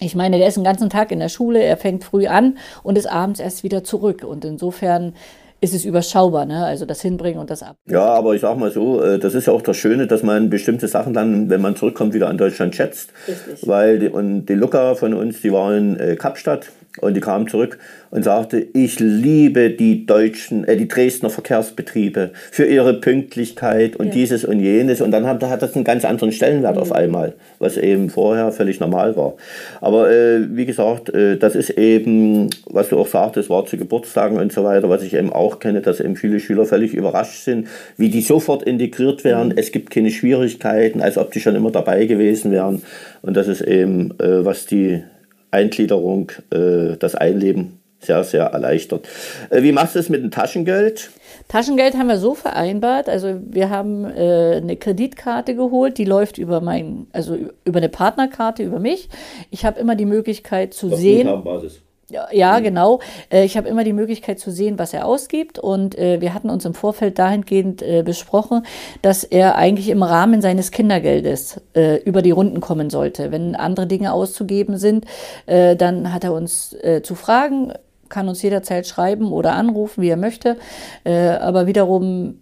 ich 0.00 0.14
meine, 0.14 0.38
der 0.38 0.46
ist 0.46 0.56
den 0.56 0.64
ganzen 0.64 0.90
Tag 0.90 1.10
in 1.10 1.18
der 1.18 1.28
Schule, 1.28 1.60
er 1.60 1.76
fängt 1.76 2.04
früh 2.04 2.26
an 2.28 2.58
und 2.84 2.96
ist 2.96 3.10
abends 3.10 3.40
erst 3.40 3.64
wieder 3.64 3.82
zurück. 3.82 4.22
Und 4.22 4.44
insofern 4.44 5.14
ist 5.60 5.74
es 5.74 5.84
überschaubar, 5.84 6.46
ne? 6.46 6.64
also 6.64 6.86
das 6.86 7.02
Hinbringen 7.02 7.40
und 7.40 7.50
das 7.50 7.64
Ab. 7.64 7.76
Ja, 7.90 8.06
aber 8.06 8.34
ich 8.34 8.42
sag 8.42 8.56
mal 8.58 8.70
so, 8.70 9.02
äh, 9.02 9.18
das 9.18 9.34
ist 9.34 9.48
ja 9.48 9.52
auch 9.52 9.62
das 9.62 9.76
Schöne, 9.76 10.06
dass 10.06 10.22
man 10.22 10.50
bestimmte 10.50 10.86
Sachen 10.86 11.14
dann, 11.14 11.50
wenn 11.50 11.60
man 11.60 11.74
zurückkommt, 11.74 12.14
wieder 12.14 12.28
an 12.28 12.38
Deutschland 12.38 12.76
schätzt. 12.76 13.10
Richtig. 13.26 13.66
Weil 13.66 13.98
die, 13.98 14.08
und 14.08 14.46
die 14.46 14.54
Luca 14.54 14.94
von 14.94 15.14
uns, 15.14 15.40
die 15.40 15.52
war 15.52 15.76
in 15.76 15.98
äh, 15.98 16.14
Kapstadt 16.14 16.70
Und 17.00 17.14
die 17.14 17.20
kam 17.20 17.48
zurück 17.48 17.78
und 18.10 18.24
sagte, 18.24 18.66
ich 18.72 18.98
liebe 18.98 19.70
die 19.70 20.06
deutschen, 20.06 20.64
äh, 20.64 20.76
die 20.76 20.88
Dresdner 20.88 21.30
Verkehrsbetriebe 21.30 22.30
für 22.50 22.64
ihre 22.64 22.94
Pünktlichkeit 22.94 23.96
und 23.96 24.06
ja. 24.06 24.12
dieses 24.12 24.44
und 24.44 24.60
jenes. 24.60 25.00
Und 25.00 25.10
dann 25.10 25.26
hat, 25.26 25.42
hat 25.44 25.62
das 25.62 25.74
einen 25.74 25.84
ganz 25.84 26.04
anderen 26.04 26.32
Stellenwert 26.32 26.76
mhm. 26.76 26.82
auf 26.82 26.92
einmal, 26.92 27.34
was 27.58 27.76
eben 27.76 28.10
vorher 28.10 28.50
völlig 28.52 28.80
normal 28.80 29.16
war. 29.16 29.34
Aber 29.80 30.10
äh, 30.10 30.56
wie 30.56 30.66
gesagt, 30.66 31.10
äh, 31.10 31.36
das 31.36 31.54
ist 31.54 31.70
eben, 31.70 32.50
was 32.66 32.88
du 32.88 32.98
auch 32.98 33.06
sagtest, 33.06 33.50
war 33.50 33.64
zu 33.66 33.76
Geburtstagen 33.76 34.38
und 34.38 34.52
so 34.52 34.64
weiter, 34.64 34.88
was 34.88 35.02
ich 35.02 35.14
eben 35.14 35.32
auch 35.32 35.60
kenne, 35.60 35.80
dass 35.80 36.00
eben 36.00 36.16
viele 36.16 36.40
Schüler 36.40 36.64
völlig 36.64 36.94
überrascht 36.94 37.44
sind, 37.44 37.68
wie 37.96 38.08
die 38.08 38.22
sofort 38.22 38.62
integriert 38.62 39.24
werden. 39.24 39.50
Mhm. 39.50 39.58
Es 39.58 39.72
gibt 39.72 39.90
keine 39.90 40.10
Schwierigkeiten, 40.10 41.00
als 41.00 41.18
ob 41.18 41.30
die 41.30 41.40
schon 41.40 41.54
immer 41.54 41.70
dabei 41.70 42.06
gewesen 42.06 42.50
wären. 42.50 42.82
Und 43.22 43.36
das 43.36 43.46
ist 43.46 43.60
eben, 43.60 44.18
äh, 44.18 44.44
was 44.44 44.66
die 44.66 45.02
Eingliederung, 45.50 46.32
äh, 46.50 46.96
das 46.98 47.14
Einleben 47.14 47.78
sehr, 48.00 48.22
sehr 48.24 48.44
erleichtert. 48.44 49.08
Äh, 49.50 49.62
wie 49.62 49.72
machst 49.72 49.94
du 49.94 49.98
es 49.98 50.08
mit 50.08 50.22
dem 50.22 50.30
Taschengeld? 50.30 51.10
Taschengeld 51.48 51.96
haben 51.96 52.08
wir 52.08 52.18
so 52.18 52.34
vereinbart. 52.34 53.08
Also 53.08 53.40
wir 53.48 53.70
haben 53.70 54.04
äh, 54.04 54.56
eine 54.56 54.76
Kreditkarte 54.76 55.54
geholt, 55.54 55.98
die 55.98 56.04
läuft 56.04 56.38
über 56.38 56.60
mein, 56.60 57.06
also 57.12 57.36
über 57.64 57.78
eine 57.78 57.88
Partnerkarte 57.88 58.62
über 58.62 58.78
mich. 58.78 59.08
Ich 59.50 59.64
habe 59.64 59.80
immer 59.80 59.96
die 59.96 60.06
Möglichkeit 60.06 60.74
zu 60.74 60.92
Auf 60.92 60.98
sehen. 60.98 61.26
Basis. 61.42 61.80
Ja, 62.10 62.58
mhm. 62.58 62.64
genau. 62.64 63.00
Äh, 63.30 63.44
ich 63.44 63.56
habe 63.58 63.68
immer 63.68 63.84
die 63.84 63.92
Möglichkeit 63.92 64.38
zu 64.40 64.50
sehen, 64.50 64.78
was 64.78 64.94
er 64.94 65.06
ausgibt. 65.06 65.58
Und 65.58 65.96
äh, 65.98 66.20
wir 66.20 66.32
hatten 66.32 66.48
uns 66.48 66.64
im 66.64 66.72
Vorfeld 66.72 67.18
dahingehend 67.18 67.82
äh, 67.82 68.02
besprochen, 68.02 68.64
dass 69.02 69.24
er 69.24 69.56
eigentlich 69.56 69.90
im 69.90 70.02
Rahmen 70.02 70.40
seines 70.40 70.70
Kindergeldes 70.70 71.60
über 72.04 72.22
die 72.22 72.30
Runden 72.30 72.60
kommen 72.60 72.90
sollte. 72.90 73.30
Wenn 73.30 73.54
andere 73.54 73.86
Dinge 73.86 74.12
auszugeben 74.12 74.78
sind, 74.78 75.04
dann 75.46 76.12
hat 76.12 76.24
er 76.24 76.32
uns 76.32 76.76
zu 77.02 77.14
fragen, 77.14 77.72
kann 78.08 78.28
uns 78.28 78.42
jederzeit 78.42 78.86
schreiben 78.86 79.32
oder 79.32 79.52
anrufen, 79.52 80.02
wie 80.02 80.08
er 80.08 80.16
möchte. 80.16 80.56
aber 81.04 81.66
wiederum 81.66 82.40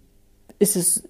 ist 0.58 0.76
es 0.76 1.04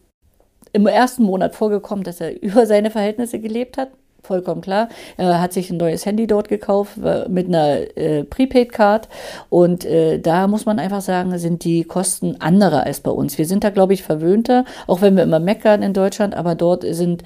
im 0.72 0.86
ersten 0.86 1.22
Monat 1.22 1.54
vorgekommen, 1.54 2.04
dass 2.04 2.20
er 2.20 2.42
über 2.42 2.66
seine 2.66 2.90
Verhältnisse 2.90 3.38
gelebt 3.38 3.76
hat 3.78 3.90
vollkommen 4.26 4.60
klar. 4.60 4.88
Er 5.16 5.40
hat 5.40 5.52
sich 5.52 5.70
ein 5.70 5.78
neues 5.78 6.04
Handy 6.04 6.26
dort 6.26 6.48
gekauft 6.48 6.98
äh, 7.02 7.28
mit 7.28 7.46
einer 7.48 7.96
äh, 7.96 8.24
Prepaid-Card 8.24 9.08
und 9.48 9.84
äh, 9.84 10.18
da 10.18 10.48
muss 10.48 10.66
man 10.66 10.78
einfach 10.78 11.00
sagen, 11.00 11.36
sind 11.38 11.64
die 11.64 11.84
Kosten 11.84 12.36
andere 12.40 12.84
als 12.84 13.00
bei 13.00 13.10
uns. 13.10 13.38
Wir 13.38 13.46
sind 13.46 13.64
da, 13.64 13.70
glaube 13.70 13.94
ich, 13.94 14.02
verwöhnter, 14.02 14.64
auch 14.86 15.00
wenn 15.00 15.16
wir 15.16 15.22
immer 15.22 15.40
meckern 15.40 15.82
in 15.82 15.92
Deutschland, 15.92 16.34
aber 16.34 16.54
dort 16.54 16.84
sind, 16.88 17.22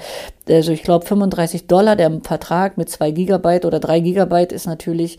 also 0.49 0.73
ich 0.73 0.83
glaube, 0.83 1.07
35 1.07 1.67
Dollar 1.67 1.97
der 1.97 2.21
Vertrag 2.23 2.79
mit 2.79 2.89
zwei 2.89 3.11
Gigabyte 3.11 3.65
oder 3.65 3.81
drei 3.81 4.01
Gigabyte 4.01 4.53
ist 4.53 4.67
natürlich 4.67 5.19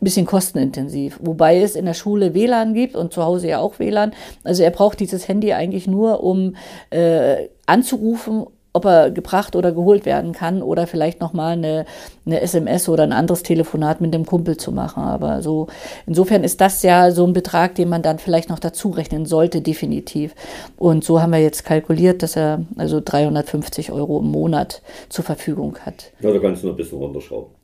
ein 0.00 0.04
bisschen 0.04 0.26
kostenintensiv. 0.26 1.18
Wobei 1.22 1.60
es 1.60 1.74
in 1.74 1.84
der 1.84 1.94
Schule 1.94 2.34
WLAN 2.34 2.74
gibt 2.74 2.94
und 2.94 3.12
zu 3.12 3.24
Hause 3.24 3.48
ja 3.48 3.58
auch 3.58 3.78
WLAN. 3.78 4.12
Also 4.44 4.62
er 4.62 4.70
braucht 4.70 5.00
dieses 5.00 5.26
Handy 5.26 5.52
eigentlich 5.52 5.86
nur, 5.86 6.22
um 6.22 6.54
äh, 6.90 7.48
anzurufen 7.66 8.46
ob 8.72 8.84
er 8.84 9.10
gebracht 9.10 9.56
oder 9.56 9.72
geholt 9.72 10.06
werden 10.06 10.32
kann 10.32 10.62
oder 10.62 10.86
vielleicht 10.86 11.20
nochmal 11.20 11.52
eine, 11.52 11.84
eine 12.26 12.40
SMS 12.40 12.88
oder 12.88 13.02
ein 13.02 13.12
anderes 13.12 13.42
Telefonat 13.42 14.00
mit 14.00 14.14
dem 14.14 14.26
Kumpel 14.26 14.56
zu 14.56 14.72
machen. 14.72 15.02
Aber 15.02 15.42
so, 15.42 15.68
insofern 16.06 16.44
ist 16.44 16.60
das 16.60 16.82
ja 16.82 17.10
so 17.10 17.26
ein 17.26 17.32
Betrag, 17.32 17.74
den 17.74 17.88
man 17.88 18.02
dann 18.02 18.18
vielleicht 18.18 18.50
noch 18.50 18.58
dazu 18.58 18.90
rechnen 18.90 19.26
sollte, 19.26 19.60
definitiv. 19.60 20.34
Und 20.76 21.04
so 21.04 21.20
haben 21.20 21.32
wir 21.32 21.40
jetzt 21.40 21.64
kalkuliert, 21.64 22.22
dass 22.22 22.36
er 22.36 22.60
also 22.76 23.00
350 23.04 23.92
Euro 23.92 24.20
im 24.20 24.30
Monat 24.30 24.82
zur 25.08 25.24
Verfügung 25.24 25.78
hat. 25.84 26.12
Ja, 26.20 26.32
da 26.32 26.38
kannst 26.38 26.62
du 26.62 26.68
noch 26.68 26.74
ein 26.74 26.76
bisschen 26.76 26.98
runterschrauben. 26.98 27.57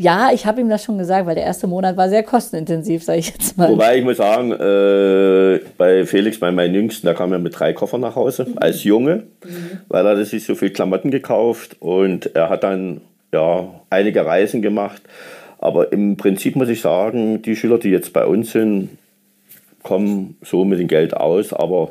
Ja, 0.00 0.30
ich 0.32 0.46
habe 0.46 0.60
ihm 0.60 0.68
das 0.68 0.84
schon 0.84 0.96
gesagt, 0.96 1.26
weil 1.26 1.34
der 1.34 1.44
erste 1.44 1.66
Monat 1.66 1.96
war 1.96 2.08
sehr 2.08 2.22
kostenintensiv, 2.22 3.02
sage 3.02 3.18
ich 3.18 3.30
jetzt 3.30 3.58
mal. 3.58 3.68
Wobei 3.68 3.98
ich 3.98 4.04
muss 4.04 4.18
sagen, 4.18 4.52
äh, 4.52 5.60
bei 5.76 6.06
Felix, 6.06 6.38
bei 6.38 6.52
meinem 6.52 6.74
Jüngsten, 6.74 7.06
da 7.06 7.14
kam 7.14 7.32
er 7.32 7.40
mit 7.40 7.58
drei 7.58 7.72
Koffern 7.72 8.00
nach 8.00 8.14
Hause 8.14 8.46
mhm. 8.48 8.58
als 8.58 8.84
Junge, 8.84 9.24
mhm. 9.44 9.80
weil 9.88 10.06
er 10.06 10.24
sich 10.24 10.44
so 10.44 10.54
viel 10.54 10.70
Klamotten 10.70 11.10
gekauft 11.10 11.76
und 11.80 12.34
er 12.36 12.48
hat 12.48 12.62
dann 12.62 13.00
ja 13.32 13.68
einige 13.90 14.24
Reisen 14.24 14.62
gemacht. 14.62 15.02
Aber 15.58 15.90
im 15.92 16.16
Prinzip 16.16 16.54
muss 16.54 16.68
ich 16.68 16.80
sagen, 16.80 17.42
die 17.42 17.56
Schüler, 17.56 17.78
die 17.78 17.90
jetzt 17.90 18.12
bei 18.12 18.24
uns 18.24 18.52
sind, 18.52 18.90
kommen 19.82 20.36
so 20.42 20.64
mit 20.64 20.78
dem 20.78 20.86
Geld 20.86 21.16
aus, 21.16 21.52
aber 21.52 21.90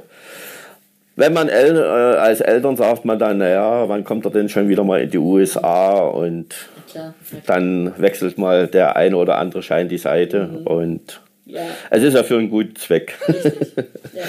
wenn 1.18 1.34
man 1.34 1.50
El 1.50 1.76
äh, 1.76 2.18
als 2.18 2.42
Eltern 2.42 2.78
sagt 2.78 3.04
man 3.04 3.20
dann, 3.20 3.40
naja, 3.40 3.90
wann 3.90 4.04
kommt 4.04 4.24
er 4.26 4.32
denn 4.32 4.48
schon 4.48 4.70
wieder 4.70 4.84
mal 4.84 5.02
in 5.02 5.10
die 5.10 5.18
USA 5.18 6.00
und 6.00 6.56
dann 7.46 7.92
wechselt 7.98 8.38
mal 8.38 8.68
der 8.68 8.96
eine 8.96 9.18
oder 9.18 9.38
andere 9.38 9.62
Schein 9.62 9.90
die 9.90 9.98
Seite 9.98 10.48
mhm. 10.48 10.68
und 10.68 11.22
ja. 11.46 11.62
es 11.90 12.04
ist 12.04 12.14
ja 12.14 12.24
für 12.24 12.38
einen 12.38 12.50
guten 12.50 12.76
Zweck. 12.76 13.16
Ja. 14.14 14.24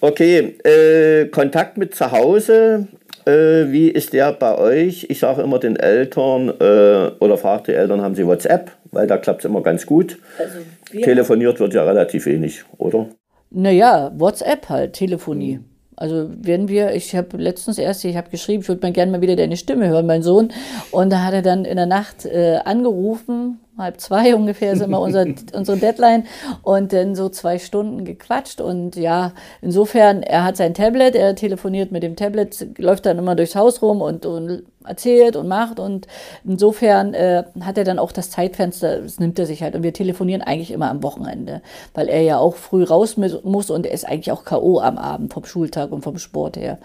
okay, 0.00 0.56
äh, 0.64 1.26
Kontakt 1.26 1.78
mit 1.78 1.94
zu 1.94 2.10
Hause, 2.12 2.86
äh, 3.26 3.70
wie 3.70 3.88
ist 3.88 4.12
der 4.12 4.32
bei 4.32 4.56
euch? 4.56 5.06
Ich 5.08 5.18
sage 5.18 5.42
immer 5.42 5.58
den 5.58 5.76
Eltern 5.76 6.48
äh, 6.60 7.10
oder 7.18 7.38
frage 7.38 7.64
die 7.68 7.74
Eltern, 7.74 8.02
haben 8.02 8.14
sie 8.14 8.26
WhatsApp? 8.26 8.70
Weil 8.92 9.06
da 9.06 9.18
klappt 9.18 9.40
es 9.40 9.44
immer 9.44 9.62
ganz 9.62 9.86
gut. 9.86 10.18
Also 10.38 10.58
Telefoniert 11.02 11.60
wird 11.60 11.74
ja 11.74 11.84
relativ 11.84 12.26
wenig, 12.26 12.64
oder? 12.78 13.06
Naja, 13.50 14.12
WhatsApp 14.16 14.68
halt, 14.68 14.92
Telefonie. 14.94 15.58
Mhm. 15.58 15.69
Also 16.00 16.30
wenn 16.30 16.68
wir, 16.68 16.94
ich 16.94 17.14
habe 17.14 17.36
letztens 17.36 17.76
erst, 17.76 18.06
ich 18.06 18.16
habe 18.16 18.30
geschrieben, 18.30 18.62
ich 18.62 18.68
würde 18.68 18.80
mal 18.80 18.92
gerne 18.92 19.12
mal 19.12 19.20
wieder 19.20 19.36
deine 19.36 19.58
Stimme 19.58 19.86
hören, 19.86 20.06
mein 20.06 20.22
Sohn. 20.22 20.48
Und 20.90 21.10
da 21.10 21.22
hat 21.22 21.34
er 21.34 21.42
dann 21.42 21.66
in 21.66 21.76
der 21.76 21.84
Nacht 21.84 22.24
äh, 22.24 22.58
angerufen 22.64 23.58
halb 23.78 24.00
zwei 24.00 24.34
ungefähr 24.36 24.72
ist 24.72 24.82
immer 24.82 25.00
unser, 25.00 25.26
unsere 25.52 25.78
Deadline 25.78 26.24
und 26.62 26.92
dann 26.92 27.14
so 27.14 27.28
zwei 27.28 27.58
Stunden 27.58 28.04
gequatscht 28.04 28.60
und 28.60 28.96
ja, 28.96 29.32
insofern, 29.60 30.22
er 30.22 30.44
hat 30.44 30.56
sein 30.56 30.74
Tablet, 30.74 31.14
er 31.14 31.34
telefoniert 31.34 31.92
mit 31.92 32.02
dem 32.02 32.16
Tablet, 32.16 32.78
läuft 32.78 33.06
dann 33.06 33.18
immer 33.18 33.34
durchs 33.34 33.56
Haus 33.56 33.82
rum 33.82 34.00
und, 34.00 34.26
und 34.26 34.62
erzählt 34.84 35.36
und 35.36 35.48
macht 35.48 35.78
und 35.78 36.06
insofern 36.44 37.14
äh, 37.14 37.44
hat 37.60 37.76
er 37.76 37.84
dann 37.84 37.98
auch 37.98 38.12
das 38.12 38.30
Zeitfenster, 38.30 39.00
das 39.00 39.18
nimmt 39.18 39.38
er 39.38 39.46
sich 39.46 39.62
halt 39.62 39.74
und 39.74 39.82
wir 39.82 39.92
telefonieren 39.92 40.42
eigentlich 40.42 40.70
immer 40.70 40.90
am 40.90 41.02
Wochenende, 41.02 41.60
weil 41.94 42.08
er 42.08 42.22
ja 42.22 42.38
auch 42.38 42.56
früh 42.56 42.84
raus 42.84 43.16
muss 43.16 43.70
und 43.70 43.86
er 43.86 43.92
ist 43.92 44.06
eigentlich 44.06 44.32
auch 44.32 44.44
K.O. 44.44 44.80
am 44.80 44.98
Abend 44.98 45.32
vom 45.32 45.44
Schultag 45.44 45.92
und 45.92 46.02
vom 46.02 46.18
Sport 46.18 46.56
her 46.56 46.78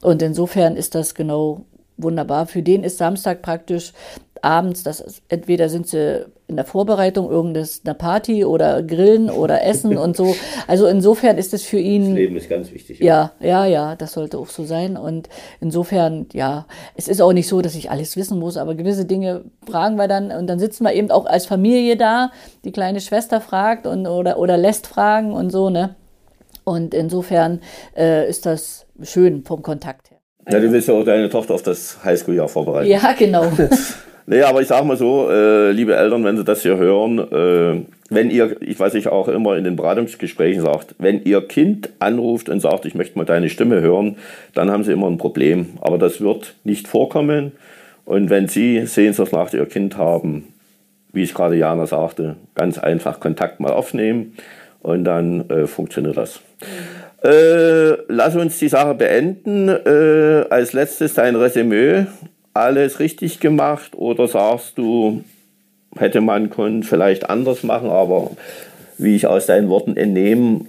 und 0.00 0.22
insofern 0.22 0.76
ist 0.76 0.94
das 0.94 1.14
genau 1.14 1.62
wunderbar. 1.96 2.46
Für 2.46 2.62
den 2.62 2.84
ist 2.84 2.98
Samstag 2.98 3.42
praktisch 3.42 3.92
abends, 4.42 4.82
das 4.82 5.22
entweder 5.28 5.68
sind 5.68 5.86
sie 5.86 6.26
in 6.48 6.56
der 6.56 6.64
Vorbereitung 6.64 7.30
irgendeiner 7.30 7.94
Party 7.94 8.44
oder 8.44 8.82
Grillen 8.82 9.30
oder 9.30 9.64
Essen 9.64 9.96
und 9.96 10.16
so. 10.16 10.34
Also 10.66 10.86
insofern 10.86 11.38
ist 11.38 11.52
es 11.54 11.64
für 11.64 11.78
ihn. 11.78 12.10
Das 12.10 12.14
Leben 12.14 12.36
ist 12.36 12.48
ganz 12.48 12.72
wichtig. 12.72 13.00
Ja, 13.00 13.32
ja, 13.40 13.66
ja, 13.66 13.96
das 13.96 14.12
sollte 14.12 14.38
auch 14.38 14.48
so 14.48 14.64
sein. 14.64 14.96
Und 14.96 15.28
insofern, 15.60 16.26
ja, 16.32 16.66
es 16.94 17.08
ist 17.08 17.20
auch 17.20 17.32
nicht 17.32 17.48
so, 17.48 17.62
dass 17.62 17.74
ich 17.74 17.90
alles 17.90 18.16
wissen 18.16 18.38
muss, 18.38 18.56
aber 18.56 18.74
gewisse 18.74 19.04
Dinge 19.04 19.44
fragen 19.66 19.96
wir 19.96 20.08
dann 20.08 20.30
und 20.30 20.46
dann 20.46 20.58
sitzen 20.58 20.84
wir 20.84 20.92
eben 20.92 21.10
auch 21.10 21.26
als 21.26 21.46
Familie 21.46 21.96
da. 21.96 22.32
Die 22.64 22.72
kleine 22.72 23.00
Schwester 23.00 23.40
fragt 23.40 23.86
und 23.86 24.06
oder, 24.06 24.38
oder 24.38 24.56
lässt 24.56 24.86
fragen 24.86 25.32
und 25.32 25.50
so, 25.50 25.70
ne? 25.70 25.96
Und 26.64 26.94
insofern 26.94 27.60
äh, 27.96 28.28
ist 28.28 28.46
das 28.46 28.86
schön 29.02 29.44
vom 29.44 29.62
Kontakt 29.62 30.10
her. 30.10 30.18
Ja, 30.50 30.60
du 30.60 30.70
willst 30.72 30.88
ja 30.88 30.94
auch 30.94 31.04
deine 31.04 31.28
Tochter 31.28 31.54
auf 31.54 31.62
das 31.62 32.04
Highschool-Jahr 32.04 32.48
vorbereiten. 32.48 32.88
Ja, 32.88 33.12
genau. 33.18 33.46
Nee, 34.26 34.42
aber 34.42 34.60
ich 34.60 34.68
sage 34.68 34.86
mal 34.86 34.96
so, 34.96 35.28
äh, 35.30 35.72
liebe 35.72 35.96
Eltern, 35.96 36.24
wenn 36.24 36.36
Sie 36.36 36.44
das 36.44 36.62
hier 36.62 36.76
hören, 36.76 37.18
äh, 37.18 37.82
wenn 38.08 38.30
ihr, 38.30 38.60
ich 38.60 38.78
weiß 38.78 38.94
ich 38.94 39.08
auch 39.08 39.28
immer 39.28 39.56
in 39.56 39.64
den 39.64 39.76
Beratungsgesprächen 39.76 40.62
sagt, 40.62 40.94
wenn 40.98 41.24
Ihr 41.24 41.40
Kind 41.48 41.90
anruft 41.98 42.48
und 42.48 42.60
sagt, 42.60 42.84
ich 42.84 42.94
möchte 42.94 43.18
mal 43.18 43.24
deine 43.24 43.48
Stimme 43.48 43.80
hören, 43.80 44.16
dann 44.54 44.70
haben 44.70 44.84
Sie 44.84 44.92
immer 44.92 45.08
ein 45.08 45.18
Problem. 45.18 45.78
Aber 45.80 45.98
das 45.98 46.20
wird 46.20 46.54
nicht 46.62 46.88
vorkommen. 46.88 47.52
Und 48.04 48.30
wenn 48.30 48.48
Sie 48.48 48.86
Sehnsucht 48.86 49.32
nach 49.32 49.52
Ihr 49.52 49.66
Kind 49.66 49.96
haben, 49.96 50.52
wie 51.12 51.22
ich 51.22 51.34
gerade 51.34 51.56
Jana 51.56 51.86
sagte, 51.86 52.36
ganz 52.54 52.78
einfach 52.78 53.18
Kontakt 53.18 53.60
mal 53.60 53.72
aufnehmen 53.72 54.34
und 54.80 55.04
dann 55.04 55.48
äh, 55.50 55.66
funktioniert 55.66 56.16
das. 56.16 56.40
Äh, 57.22 57.96
lass 58.08 58.34
uns 58.36 58.58
die 58.58 58.68
Sache 58.68 58.94
beenden. 58.94 59.68
Äh, 59.68 60.46
als 60.50 60.72
letztes 60.72 61.14
dein 61.14 61.36
Resümee 61.36 62.06
alles 62.54 63.00
richtig 63.00 63.40
gemacht 63.40 63.92
oder 63.94 64.28
sagst 64.28 64.78
du, 64.78 65.24
hätte 65.96 66.20
man 66.20 66.50
können 66.50 66.82
vielleicht 66.82 67.28
anders 67.28 67.62
machen, 67.62 67.90
aber 67.90 68.30
wie 68.98 69.16
ich 69.16 69.26
aus 69.26 69.46
deinen 69.46 69.68
Worten 69.68 69.96
entnehme, 69.96 70.66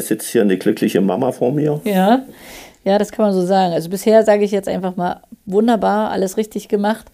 sitzt 0.00 0.28
hier 0.28 0.42
eine 0.42 0.58
glückliche 0.58 1.00
Mama 1.00 1.32
vor 1.32 1.52
mir. 1.52 1.80
Ja, 1.84 2.22
ja, 2.84 2.98
das 2.98 3.12
kann 3.12 3.26
man 3.26 3.34
so 3.34 3.44
sagen. 3.44 3.74
Also 3.74 3.90
bisher 3.90 4.24
sage 4.24 4.44
ich 4.44 4.50
jetzt 4.50 4.68
einfach 4.68 4.96
mal 4.96 5.20
wunderbar, 5.44 6.10
alles 6.10 6.36
richtig 6.36 6.68
gemacht, 6.68 7.06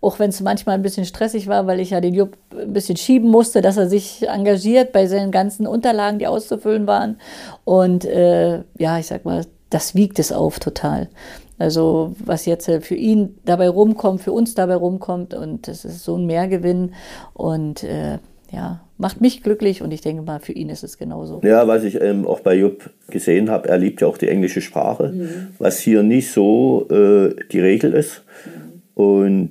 auch 0.00 0.18
wenn 0.18 0.30
es 0.30 0.40
manchmal 0.40 0.74
ein 0.74 0.82
bisschen 0.82 1.04
stressig 1.04 1.46
war, 1.46 1.66
weil 1.66 1.78
ich 1.78 1.90
ja 1.90 2.00
den 2.00 2.14
Jupp 2.14 2.36
ein 2.52 2.72
bisschen 2.72 2.96
schieben 2.96 3.30
musste, 3.30 3.60
dass 3.60 3.76
er 3.76 3.88
sich 3.88 4.26
engagiert 4.28 4.92
bei 4.92 5.06
seinen 5.06 5.30
ganzen 5.30 5.66
Unterlagen, 5.66 6.18
die 6.18 6.26
auszufüllen 6.26 6.86
waren. 6.86 7.20
Und 7.64 8.04
äh, 8.04 8.62
ja, 8.78 8.98
ich 8.98 9.06
sag 9.06 9.24
mal, 9.24 9.44
das 9.68 9.94
wiegt 9.94 10.18
es 10.18 10.32
auf 10.32 10.58
total. 10.58 11.08
Also 11.60 12.14
was 12.24 12.46
jetzt 12.46 12.68
äh, 12.70 12.80
für 12.80 12.94
ihn 12.94 13.36
dabei 13.44 13.68
rumkommt, 13.68 14.22
für 14.22 14.32
uns 14.32 14.54
dabei 14.54 14.76
rumkommt 14.76 15.34
und 15.34 15.68
das 15.68 15.84
ist 15.84 16.02
so 16.02 16.16
ein 16.16 16.24
Mehrgewinn 16.24 16.94
und 17.34 17.84
äh, 17.84 18.18
ja, 18.50 18.80
macht 18.96 19.20
mich 19.20 19.42
glücklich 19.42 19.82
und 19.82 19.92
ich 19.92 20.00
denke 20.00 20.22
mal, 20.22 20.40
für 20.40 20.52
ihn 20.52 20.70
ist 20.70 20.82
es 20.82 20.96
genauso. 20.96 21.42
Ja, 21.44 21.68
was 21.68 21.84
ich 21.84 22.00
ähm, 22.00 22.26
auch 22.26 22.40
bei 22.40 22.54
Jupp 22.54 22.88
gesehen 23.10 23.50
habe, 23.50 23.68
er 23.68 23.76
liebt 23.76 24.00
ja 24.00 24.08
auch 24.08 24.16
die 24.16 24.28
englische 24.28 24.62
Sprache, 24.62 25.08
mhm. 25.08 25.48
was 25.58 25.78
hier 25.78 26.02
nicht 26.02 26.32
so 26.32 26.88
äh, 26.88 27.34
die 27.52 27.60
Regel 27.60 27.92
ist. 27.92 28.22
Mhm. 28.46 29.02
Und 29.02 29.50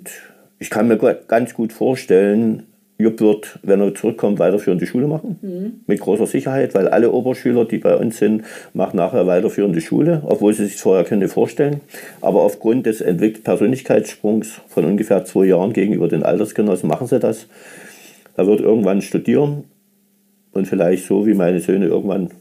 ich 0.58 0.72
kann 0.72 0.88
mir 0.88 0.98
ganz 0.98 1.54
gut 1.54 1.72
vorstellen, 1.72 2.64
Jupp 3.00 3.22
wird, 3.22 3.60
wenn 3.64 3.80
er 3.80 3.96
zurückkommt, 3.96 4.40
weiterführende 4.40 4.86
Schule 4.86 5.08
machen. 5.08 5.40
Mhm. 5.42 5.74
Mit 5.88 6.02
großer 6.02 6.28
Sicherheit, 6.28 6.76
weil 6.76 6.90
alle 6.90 7.12
Oberschüler, 7.12 7.64
die 7.64 7.78
bei 7.78 7.96
uns 7.96 8.18
sind, 8.18 8.44
machen 8.74 8.98
nachher 8.98 9.26
weiterführende 9.26 9.80
Schule, 9.80 10.22
obwohl 10.26 10.54
sie 10.54 10.66
sich 10.66 10.76
vorher 10.76 11.06
können 11.06 11.30
vorstellen. 11.30 11.80
Aber 12.20 12.42
aufgrund 12.42 12.86
des 12.86 13.00
entwickelten 13.00 13.46
Persönlichkeitssprungs 13.46 14.60
von 14.68 14.84
ungefähr 14.84 15.24
zwei 15.24 15.46
Jahren 15.46 15.72
gegenüber 15.72 16.10
den 16.10 16.24
Altersgenossen 16.24 16.90
machen 16.90 17.08
sie 17.08 17.20
das. 17.20 17.48
Er 18.36 18.48
wird 18.48 18.60
irgendwann 18.60 19.02
studieren 19.02 19.64
und 20.52 20.68
vielleicht 20.68 21.06
so 21.06 21.26
wie 21.26 21.34
meine 21.34 21.62
Söhne 21.62 21.86
irgendwann 21.86 22.32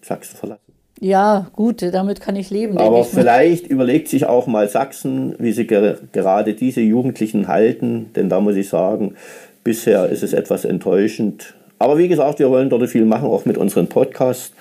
Sachsen 0.00 0.36
verlassen. 0.36 0.72
Ja, 1.00 1.48
gut, 1.54 1.82
damit 1.92 2.20
kann 2.20 2.36
ich 2.36 2.50
leben. 2.50 2.78
Aber 2.78 3.00
ich 3.00 3.06
vielleicht 3.06 3.66
überlegt 3.66 4.08
sich 4.08 4.26
auch 4.26 4.46
mal 4.46 4.68
Sachsen, 4.68 5.34
wie 5.38 5.52
sie 5.52 5.66
ger 5.66 5.98
gerade 6.12 6.54
diese 6.54 6.80
Jugendlichen 6.80 7.48
halten, 7.48 8.10
denn 8.14 8.28
da 8.28 8.40
muss 8.40 8.54
ich 8.54 8.68
sagen, 8.68 9.16
bisher 9.64 10.08
ist 10.08 10.22
es 10.22 10.32
etwas 10.32 10.64
enttäuschend. 10.64 11.54
Aber 11.78 11.98
wie 11.98 12.08
gesagt, 12.08 12.38
wir 12.38 12.50
wollen 12.50 12.70
dort 12.70 12.88
viel 12.88 13.04
machen, 13.04 13.28
auch 13.28 13.44
mit 13.44 13.58
unserem 13.58 13.88
Podcast, 13.88 14.54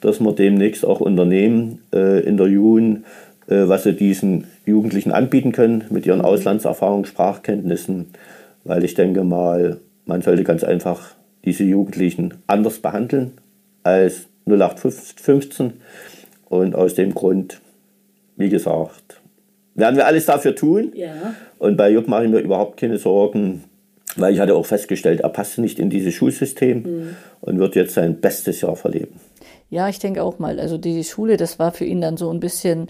dass 0.00 0.20
wir 0.20 0.32
demnächst 0.32 0.84
auch 0.84 1.00
unternehmen 1.00 1.80
äh, 1.92 2.20
in 2.20 2.36
der 2.36 2.48
Jugend, 2.48 3.04
äh, 3.48 3.66
was 3.66 3.84
sie 3.84 3.94
diesen 3.94 4.46
Jugendlichen 4.66 5.12
anbieten 5.12 5.52
können 5.52 5.84
mit 5.90 6.06
ihren 6.06 6.20
Auslandserfahrungen, 6.20 7.06
Sprachkenntnissen, 7.06 8.08
weil 8.64 8.84
ich 8.84 8.94
denke 8.94 9.24
mal, 9.24 9.78
man 10.04 10.22
sollte 10.22 10.44
ganz 10.44 10.64
einfach 10.64 11.14
diese 11.44 11.64
Jugendlichen 11.64 12.34
anders 12.46 12.78
behandeln 12.78 13.32
als 13.82 14.26
0815. 14.46 15.74
Und 16.48 16.74
aus 16.74 16.94
dem 16.94 17.14
Grund, 17.14 17.60
wie 18.36 18.48
gesagt, 18.48 19.20
werden 19.74 19.96
wir 19.96 20.06
alles 20.06 20.26
dafür 20.26 20.54
tun. 20.54 20.92
Ja. 20.94 21.34
Und 21.58 21.76
bei 21.76 21.90
Jupp 21.90 22.08
mache 22.08 22.24
ich 22.24 22.30
mir 22.30 22.38
überhaupt 22.38 22.78
keine 22.78 22.98
Sorgen, 22.98 23.64
weil 24.16 24.34
ich 24.34 24.40
hatte 24.40 24.54
auch 24.54 24.66
festgestellt, 24.66 25.20
er 25.20 25.28
passt 25.28 25.58
nicht 25.58 25.78
in 25.78 25.90
dieses 25.90 26.14
Schulsystem 26.14 26.82
mhm. 26.82 27.16
und 27.40 27.58
wird 27.58 27.76
jetzt 27.76 27.94
sein 27.94 28.20
bestes 28.20 28.60
Jahr 28.60 28.76
verleben. 28.76 29.20
Ja, 29.68 29.88
ich 29.88 29.98
denke 29.98 30.22
auch 30.22 30.38
mal. 30.38 30.60
Also 30.60 30.78
die 30.78 31.02
Schule, 31.02 31.36
das 31.36 31.58
war 31.58 31.72
für 31.72 31.84
ihn 31.84 32.00
dann 32.00 32.16
so 32.16 32.30
ein 32.30 32.38
bisschen, 32.38 32.88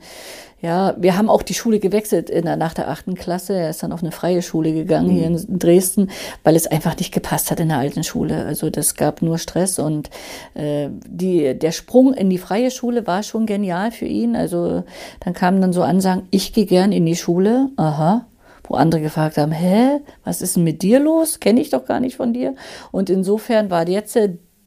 ja, 0.60 0.94
wir 0.98 1.16
haben 1.16 1.30
auch 1.30 1.42
die 1.42 1.54
Schule 1.54 1.78
gewechselt 1.78 2.28
in 2.28 2.44
der, 2.44 2.56
nach 2.56 2.74
der 2.74 2.90
achten 2.90 3.14
Klasse. 3.14 3.54
Er 3.54 3.70
ist 3.70 3.82
dann 3.82 3.92
auf 3.92 4.02
eine 4.02 4.12
freie 4.12 4.42
Schule 4.42 4.74
gegangen 4.74 5.08
mhm. 5.08 5.12
hier 5.12 5.26
in 5.26 5.58
Dresden, 5.58 6.10
weil 6.44 6.54
es 6.54 6.66
einfach 6.66 6.94
nicht 6.98 7.14
gepasst 7.14 7.50
hat 7.50 7.60
in 7.60 7.68
der 7.68 7.78
alten 7.78 8.04
Schule. 8.04 8.44
Also 8.44 8.68
das 8.68 8.94
gab 8.94 9.22
nur 9.22 9.38
Stress 9.38 9.78
und 9.78 10.10
äh, 10.52 10.90
die, 11.08 11.58
der 11.58 11.72
Sprung 11.72 12.12
in 12.12 12.28
die 12.28 12.38
freie 12.38 12.70
Schule 12.70 13.06
war 13.06 13.22
schon 13.22 13.46
genial 13.46 13.90
für 13.90 14.06
ihn. 14.06 14.36
Also 14.36 14.84
dann 15.20 15.32
kamen 15.32 15.62
dann 15.62 15.72
so 15.72 15.82
Ansagen, 15.82 16.28
ich 16.30 16.52
gehe 16.52 16.66
gern 16.66 16.92
in 16.92 17.06
die 17.06 17.16
Schule. 17.16 17.70
Aha, 17.76 18.26
wo 18.68 18.74
andere 18.74 19.00
gefragt 19.00 19.36
haben, 19.38 19.52
hä, 19.52 20.00
was 20.24 20.42
ist 20.42 20.56
denn 20.56 20.64
mit 20.64 20.82
dir 20.82 21.00
los? 21.00 21.40
Kenne 21.40 21.60
ich 21.60 21.70
doch 21.70 21.84
gar 21.84 22.00
nicht 22.00 22.16
von 22.16 22.32
dir. 22.32 22.54
Und 22.92 23.10
insofern 23.10 23.70
war 23.70 23.88
jetzt 23.88 24.18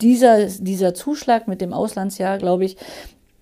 dieser, 0.01 0.45
dieser 0.45 0.93
Zuschlag 0.93 1.47
mit 1.47 1.61
dem 1.61 1.73
Auslandsjahr, 1.73 2.37
glaube 2.37 2.65
ich, 2.65 2.77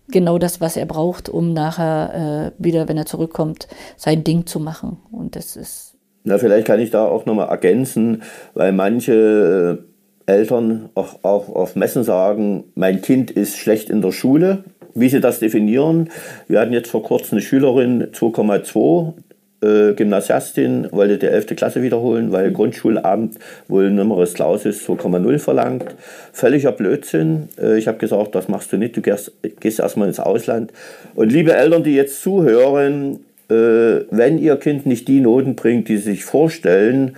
genau 0.09 0.37
das, 0.37 0.61
was 0.61 0.77
er 0.77 0.85
braucht, 0.85 1.29
um 1.29 1.53
nachher 1.53 2.53
äh, 2.57 2.63
wieder, 2.63 2.87
wenn 2.87 2.97
er 2.97 3.05
zurückkommt, 3.05 3.67
sein 3.95 4.23
Ding 4.23 4.45
zu 4.45 4.59
machen. 4.59 4.97
Und 5.11 5.35
das 5.35 5.55
ist. 5.55 5.95
Na, 6.23 6.37
vielleicht 6.37 6.67
kann 6.67 6.79
ich 6.79 6.91
da 6.91 7.05
auch 7.05 7.25
nochmal 7.25 7.49
ergänzen, 7.49 8.23
weil 8.53 8.71
manche 8.71 9.83
äh, 10.27 10.31
Eltern 10.31 10.89
auch, 10.93 11.23
auch 11.23 11.49
auf 11.49 11.75
Messen 11.75 12.03
sagen, 12.03 12.65
mein 12.75 13.01
Kind 13.01 13.31
ist 13.31 13.57
schlecht 13.57 13.89
in 13.89 14.01
der 14.01 14.11
Schule. 14.11 14.65
Wie 14.93 15.09
sie 15.09 15.21
das 15.21 15.37
definieren. 15.39 16.09
Wir 16.47 16.59
hatten 16.59 16.73
jetzt 16.73 16.89
vor 16.89 17.03
kurzem 17.03 17.35
eine 17.35 17.41
Schülerin 17.41 18.07
2,2, 18.13 19.13
äh, 19.61 19.93
Gymnasiastin, 19.93 20.87
wollte 20.91 21.17
die 21.17 21.25
11. 21.25 21.55
Klasse 21.55 21.81
wiederholen, 21.81 22.31
weil 22.31 22.51
Grundschulamt 22.51 23.39
wohl 23.67 23.89
Numerus 23.89 24.33
Clausus 24.33 24.87
2,0 24.87 25.39
verlangt. 25.39 25.95
Völliger 26.31 26.71
Blödsinn. 26.71 27.49
Äh, 27.59 27.77
ich 27.77 27.87
habe 27.87 27.97
gesagt, 27.97 28.35
das 28.35 28.47
machst 28.47 28.71
du 28.71 28.77
nicht, 28.77 28.95
du 28.95 29.01
gehst, 29.01 29.31
gehst 29.59 29.79
erstmal 29.79 30.07
ins 30.07 30.19
Ausland. 30.19 30.71
Und 31.15 31.31
liebe 31.31 31.53
Eltern, 31.53 31.83
die 31.83 31.95
jetzt 31.95 32.21
zuhören, 32.21 33.19
äh, 33.49 34.05
wenn 34.11 34.37
ihr 34.37 34.57
Kind 34.57 34.85
nicht 34.85 35.07
die 35.07 35.21
Noten 35.21 35.55
bringt, 35.55 35.89
die 35.89 35.97
sie 35.97 36.11
sich 36.11 36.25
vorstellen, 36.25 37.17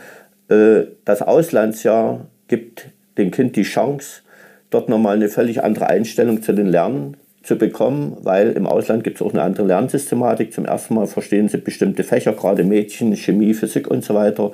das 1.06 1.22
Auslandsjahr 1.22 2.26
gibt 2.48 2.88
dem 3.20 3.30
Kind 3.30 3.56
die 3.56 3.62
Chance, 3.62 4.22
dort 4.72 4.90
nochmal 4.90 5.16
eine 5.16 5.30
völlig 5.30 5.62
andere 5.62 5.86
Einstellung 5.86 6.42
zu 6.42 6.54
den 6.54 6.66
Lernen 6.66 7.18
zu 7.50 7.56
bekommen, 7.56 8.16
weil 8.22 8.52
im 8.52 8.68
Ausland 8.68 9.04
gibt 9.04 9.18
es 9.18 9.24
auch 9.24 9.34
eine 9.34 9.42
andere 9.42 9.66
Lernsystematik. 9.66 10.54
Zum 10.54 10.66
ersten 10.66 10.94
Mal 10.94 11.08
verstehen 11.08 11.50
sie 11.50 11.58
bestimmte 11.58 12.04
Fächer, 12.04 12.34
gerade 12.34 12.64
Mädchen, 12.64 13.16
Chemie, 13.16 13.56
Physik 13.56 13.88
und 13.88 14.06
so 14.06 14.14
weiter, 14.14 14.52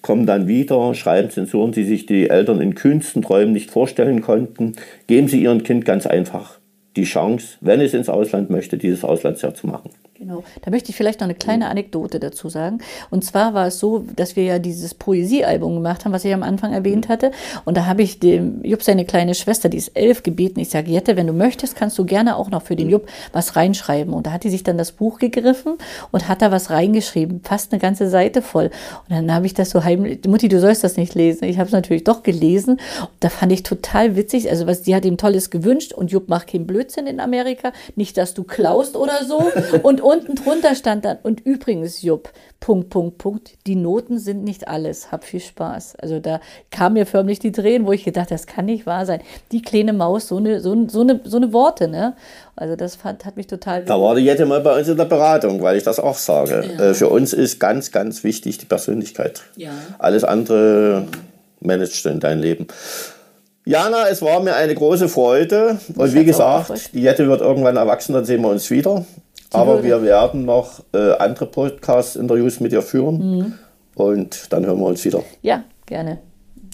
kommen 0.00 0.24
dann 0.24 0.48
wieder, 0.48 0.94
schreiben 0.94 1.28
Zensuren, 1.28 1.72
die 1.72 1.84
sich 1.84 2.06
die 2.06 2.30
Eltern 2.30 2.62
in 2.62 2.74
kühnsten 2.74 3.20
Träumen 3.20 3.52
nicht 3.52 3.70
vorstellen 3.70 4.22
konnten. 4.22 4.76
Geben 5.06 5.28
sie 5.28 5.42
ihrem 5.42 5.62
Kind 5.62 5.84
ganz 5.84 6.06
einfach 6.06 6.58
die 6.96 7.04
Chance, 7.04 7.58
wenn 7.60 7.82
es 7.82 7.92
ins 7.92 8.08
Ausland 8.08 8.48
möchte, 8.48 8.78
dieses 8.78 9.04
Auslandsjahr 9.04 9.52
zu 9.52 9.66
machen. 9.66 9.90
Genau. 10.18 10.42
Da 10.62 10.72
möchte 10.72 10.90
ich 10.90 10.96
vielleicht 10.96 11.20
noch 11.20 11.26
eine 11.26 11.36
kleine 11.36 11.66
mhm. 11.66 11.70
Anekdote 11.70 12.18
dazu 12.18 12.48
sagen. 12.48 12.78
Und 13.08 13.24
zwar 13.24 13.54
war 13.54 13.68
es 13.68 13.78
so, 13.78 14.04
dass 14.16 14.34
wir 14.34 14.42
ja 14.42 14.58
dieses 14.58 14.92
Poesiealbum 14.92 15.76
gemacht 15.76 16.04
haben, 16.04 16.12
was 16.12 16.24
ich 16.24 16.34
am 16.34 16.42
Anfang 16.42 16.72
erwähnt 16.72 17.06
mhm. 17.08 17.12
hatte. 17.12 17.30
Und 17.64 17.76
da 17.76 17.86
habe 17.86 18.02
ich 18.02 18.18
dem 18.18 18.64
Jupp 18.64 18.82
seine 18.82 19.04
kleine 19.04 19.36
Schwester, 19.36 19.68
die 19.68 19.76
ist 19.76 19.96
elf, 19.96 20.24
gebeten. 20.24 20.58
Ich 20.58 20.70
sage, 20.70 20.90
Jette, 20.90 21.16
wenn 21.16 21.28
du 21.28 21.32
möchtest, 21.32 21.76
kannst 21.76 21.96
du 21.98 22.04
gerne 22.04 22.34
auch 22.34 22.50
noch 22.50 22.62
für 22.62 22.74
den 22.74 22.86
mhm. 22.86 22.94
Jupp 22.94 23.08
was 23.32 23.54
reinschreiben. 23.54 24.12
Und 24.12 24.26
da 24.26 24.32
hat 24.32 24.42
die 24.42 24.50
sich 24.50 24.64
dann 24.64 24.76
das 24.76 24.90
Buch 24.90 25.20
gegriffen 25.20 25.74
und 26.10 26.26
hat 26.26 26.42
da 26.42 26.50
was 26.50 26.70
reingeschrieben, 26.70 27.40
fast 27.44 27.70
eine 27.70 27.80
ganze 27.80 28.08
Seite 28.08 28.42
voll. 28.42 28.70
Und 29.08 29.14
dann 29.14 29.32
habe 29.32 29.46
ich 29.46 29.54
das 29.54 29.70
so 29.70 29.84
heimlich, 29.84 30.26
Mutti, 30.26 30.48
du 30.48 30.58
sollst 30.58 30.82
das 30.82 30.96
nicht 30.96 31.14
lesen. 31.14 31.44
Ich 31.44 31.58
habe 31.58 31.68
es 31.68 31.72
natürlich 31.72 32.02
doch 32.02 32.24
gelesen. 32.24 32.80
Und 33.02 33.10
da 33.20 33.28
fand 33.28 33.52
ich 33.52 33.62
total 33.62 34.16
witzig. 34.16 34.50
Also 34.50 34.66
was, 34.66 34.82
die 34.82 34.96
hat 34.96 35.04
ihm 35.04 35.16
Tolles 35.16 35.50
gewünscht 35.50 35.92
und 35.92 36.10
Jupp 36.10 36.28
macht 36.28 36.48
keinen 36.48 36.66
Blödsinn 36.66 37.06
in 37.06 37.20
Amerika. 37.20 37.72
Nicht, 37.94 38.16
dass 38.16 38.34
du 38.34 38.42
klaust 38.42 38.96
oder 38.96 39.24
so. 39.24 39.52
Und 39.84 40.00
unten 40.08 40.34
drunter 40.34 40.74
stand 40.74 41.04
dann, 41.04 41.18
und 41.22 41.40
übrigens, 41.40 42.02
Jupp, 42.02 42.30
Punkt, 42.60 42.90
Punkt, 42.90 43.18
Punkt, 43.18 43.52
die 43.66 43.76
Noten 43.76 44.18
sind 44.18 44.42
nicht 44.42 44.66
alles, 44.66 45.12
hab 45.12 45.24
viel 45.24 45.40
Spaß. 45.40 45.96
Also 45.96 46.18
da 46.18 46.40
kam 46.70 46.94
mir 46.94 47.06
förmlich 47.06 47.38
die 47.38 47.52
Tränen, 47.52 47.86
wo 47.86 47.92
ich 47.92 48.04
gedacht, 48.04 48.30
das 48.30 48.46
kann 48.46 48.64
nicht 48.64 48.86
wahr 48.86 49.06
sein. 49.06 49.20
Die 49.52 49.62
kleine 49.62 49.92
Maus, 49.92 50.28
so 50.28 50.38
eine, 50.38 50.60
so, 50.60 50.88
so 50.88 51.02
eine, 51.02 51.20
so 51.24 51.36
eine 51.36 51.52
Worte, 51.52 51.88
ne? 51.88 52.16
Also 52.56 52.74
das 52.74 52.96
fand, 52.96 53.24
hat 53.24 53.36
mich 53.36 53.46
total... 53.46 53.84
Da 53.84 54.00
war 54.00 54.16
die 54.16 54.22
Jette 54.22 54.46
mal 54.46 54.60
bei 54.60 54.76
uns 54.76 54.88
in 54.88 54.96
der 54.96 55.04
Beratung, 55.04 55.62
weil 55.62 55.76
ich 55.76 55.84
das 55.84 56.00
auch 56.00 56.16
sage. 56.16 56.64
Ja. 56.76 56.86
Äh, 56.86 56.94
für 56.94 57.08
uns 57.08 57.32
ist 57.32 57.60
ganz, 57.60 57.92
ganz 57.92 58.24
wichtig 58.24 58.58
die 58.58 58.66
Persönlichkeit. 58.66 59.42
Ja. 59.56 59.70
Alles 59.98 60.24
andere 60.24 61.06
managst 61.60 62.04
du 62.04 62.08
in 62.08 62.20
dein 62.20 62.40
Leben. 62.40 62.66
Jana, 63.64 64.08
es 64.08 64.22
war 64.22 64.40
mir 64.40 64.56
eine 64.56 64.74
große 64.74 65.10
Freude. 65.10 65.78
Und 65.94 66.14
wie 66.14 66.24
gesagt, 66.24 66.94
die 66.94 67.02
Jette 67.02 67.28
wird 67.28 67.42
irgendwann 67.42 67.76
erwachsen, 67.76 68.14
dann 68.14 68.24
sehen 68.24 68.40
wir 68.40 68.48
uns 68.48 68.70
wieder. 68.70 69.04
Aber 69.52 69.82
wir 69.82 70.02
werden 70.02 70.44
noch 70.44 70.82
äh, 70.92 71.12
andere 71.18 71.46
Podcast-Interviews 71.46 72.60
mit 72.60 72.72
dir 72.72 72.82
führen. 72.82 73.36
Mhm. 73.36 73.54
Und 73.94 74.52
dann 74.52 74.66
hören 74.66 74.78
wir 74.78 74.86
uns 74.86 75.04
wieder. 75.04 75.22
Ja, 75.42 75.64
gerne. 75.86 76.18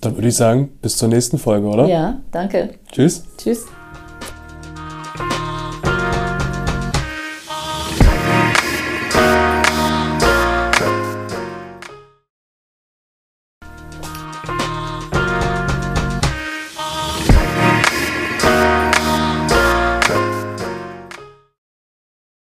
Dann 0.00 0.16
würde 0.16 0.28
ich 0.28 0.37
sagen, 0.37 0.70
bis 0.82 0.96
zur 0.96 1.08
nächsten 1.08 1.38
Folge, 1.38 1.66
oder? 1.66 1.87
Ja, 1.87 2.20
danke. 2.30 2.70
Tschüss. 2.92 3.24
Tschüss. 3.38 3.66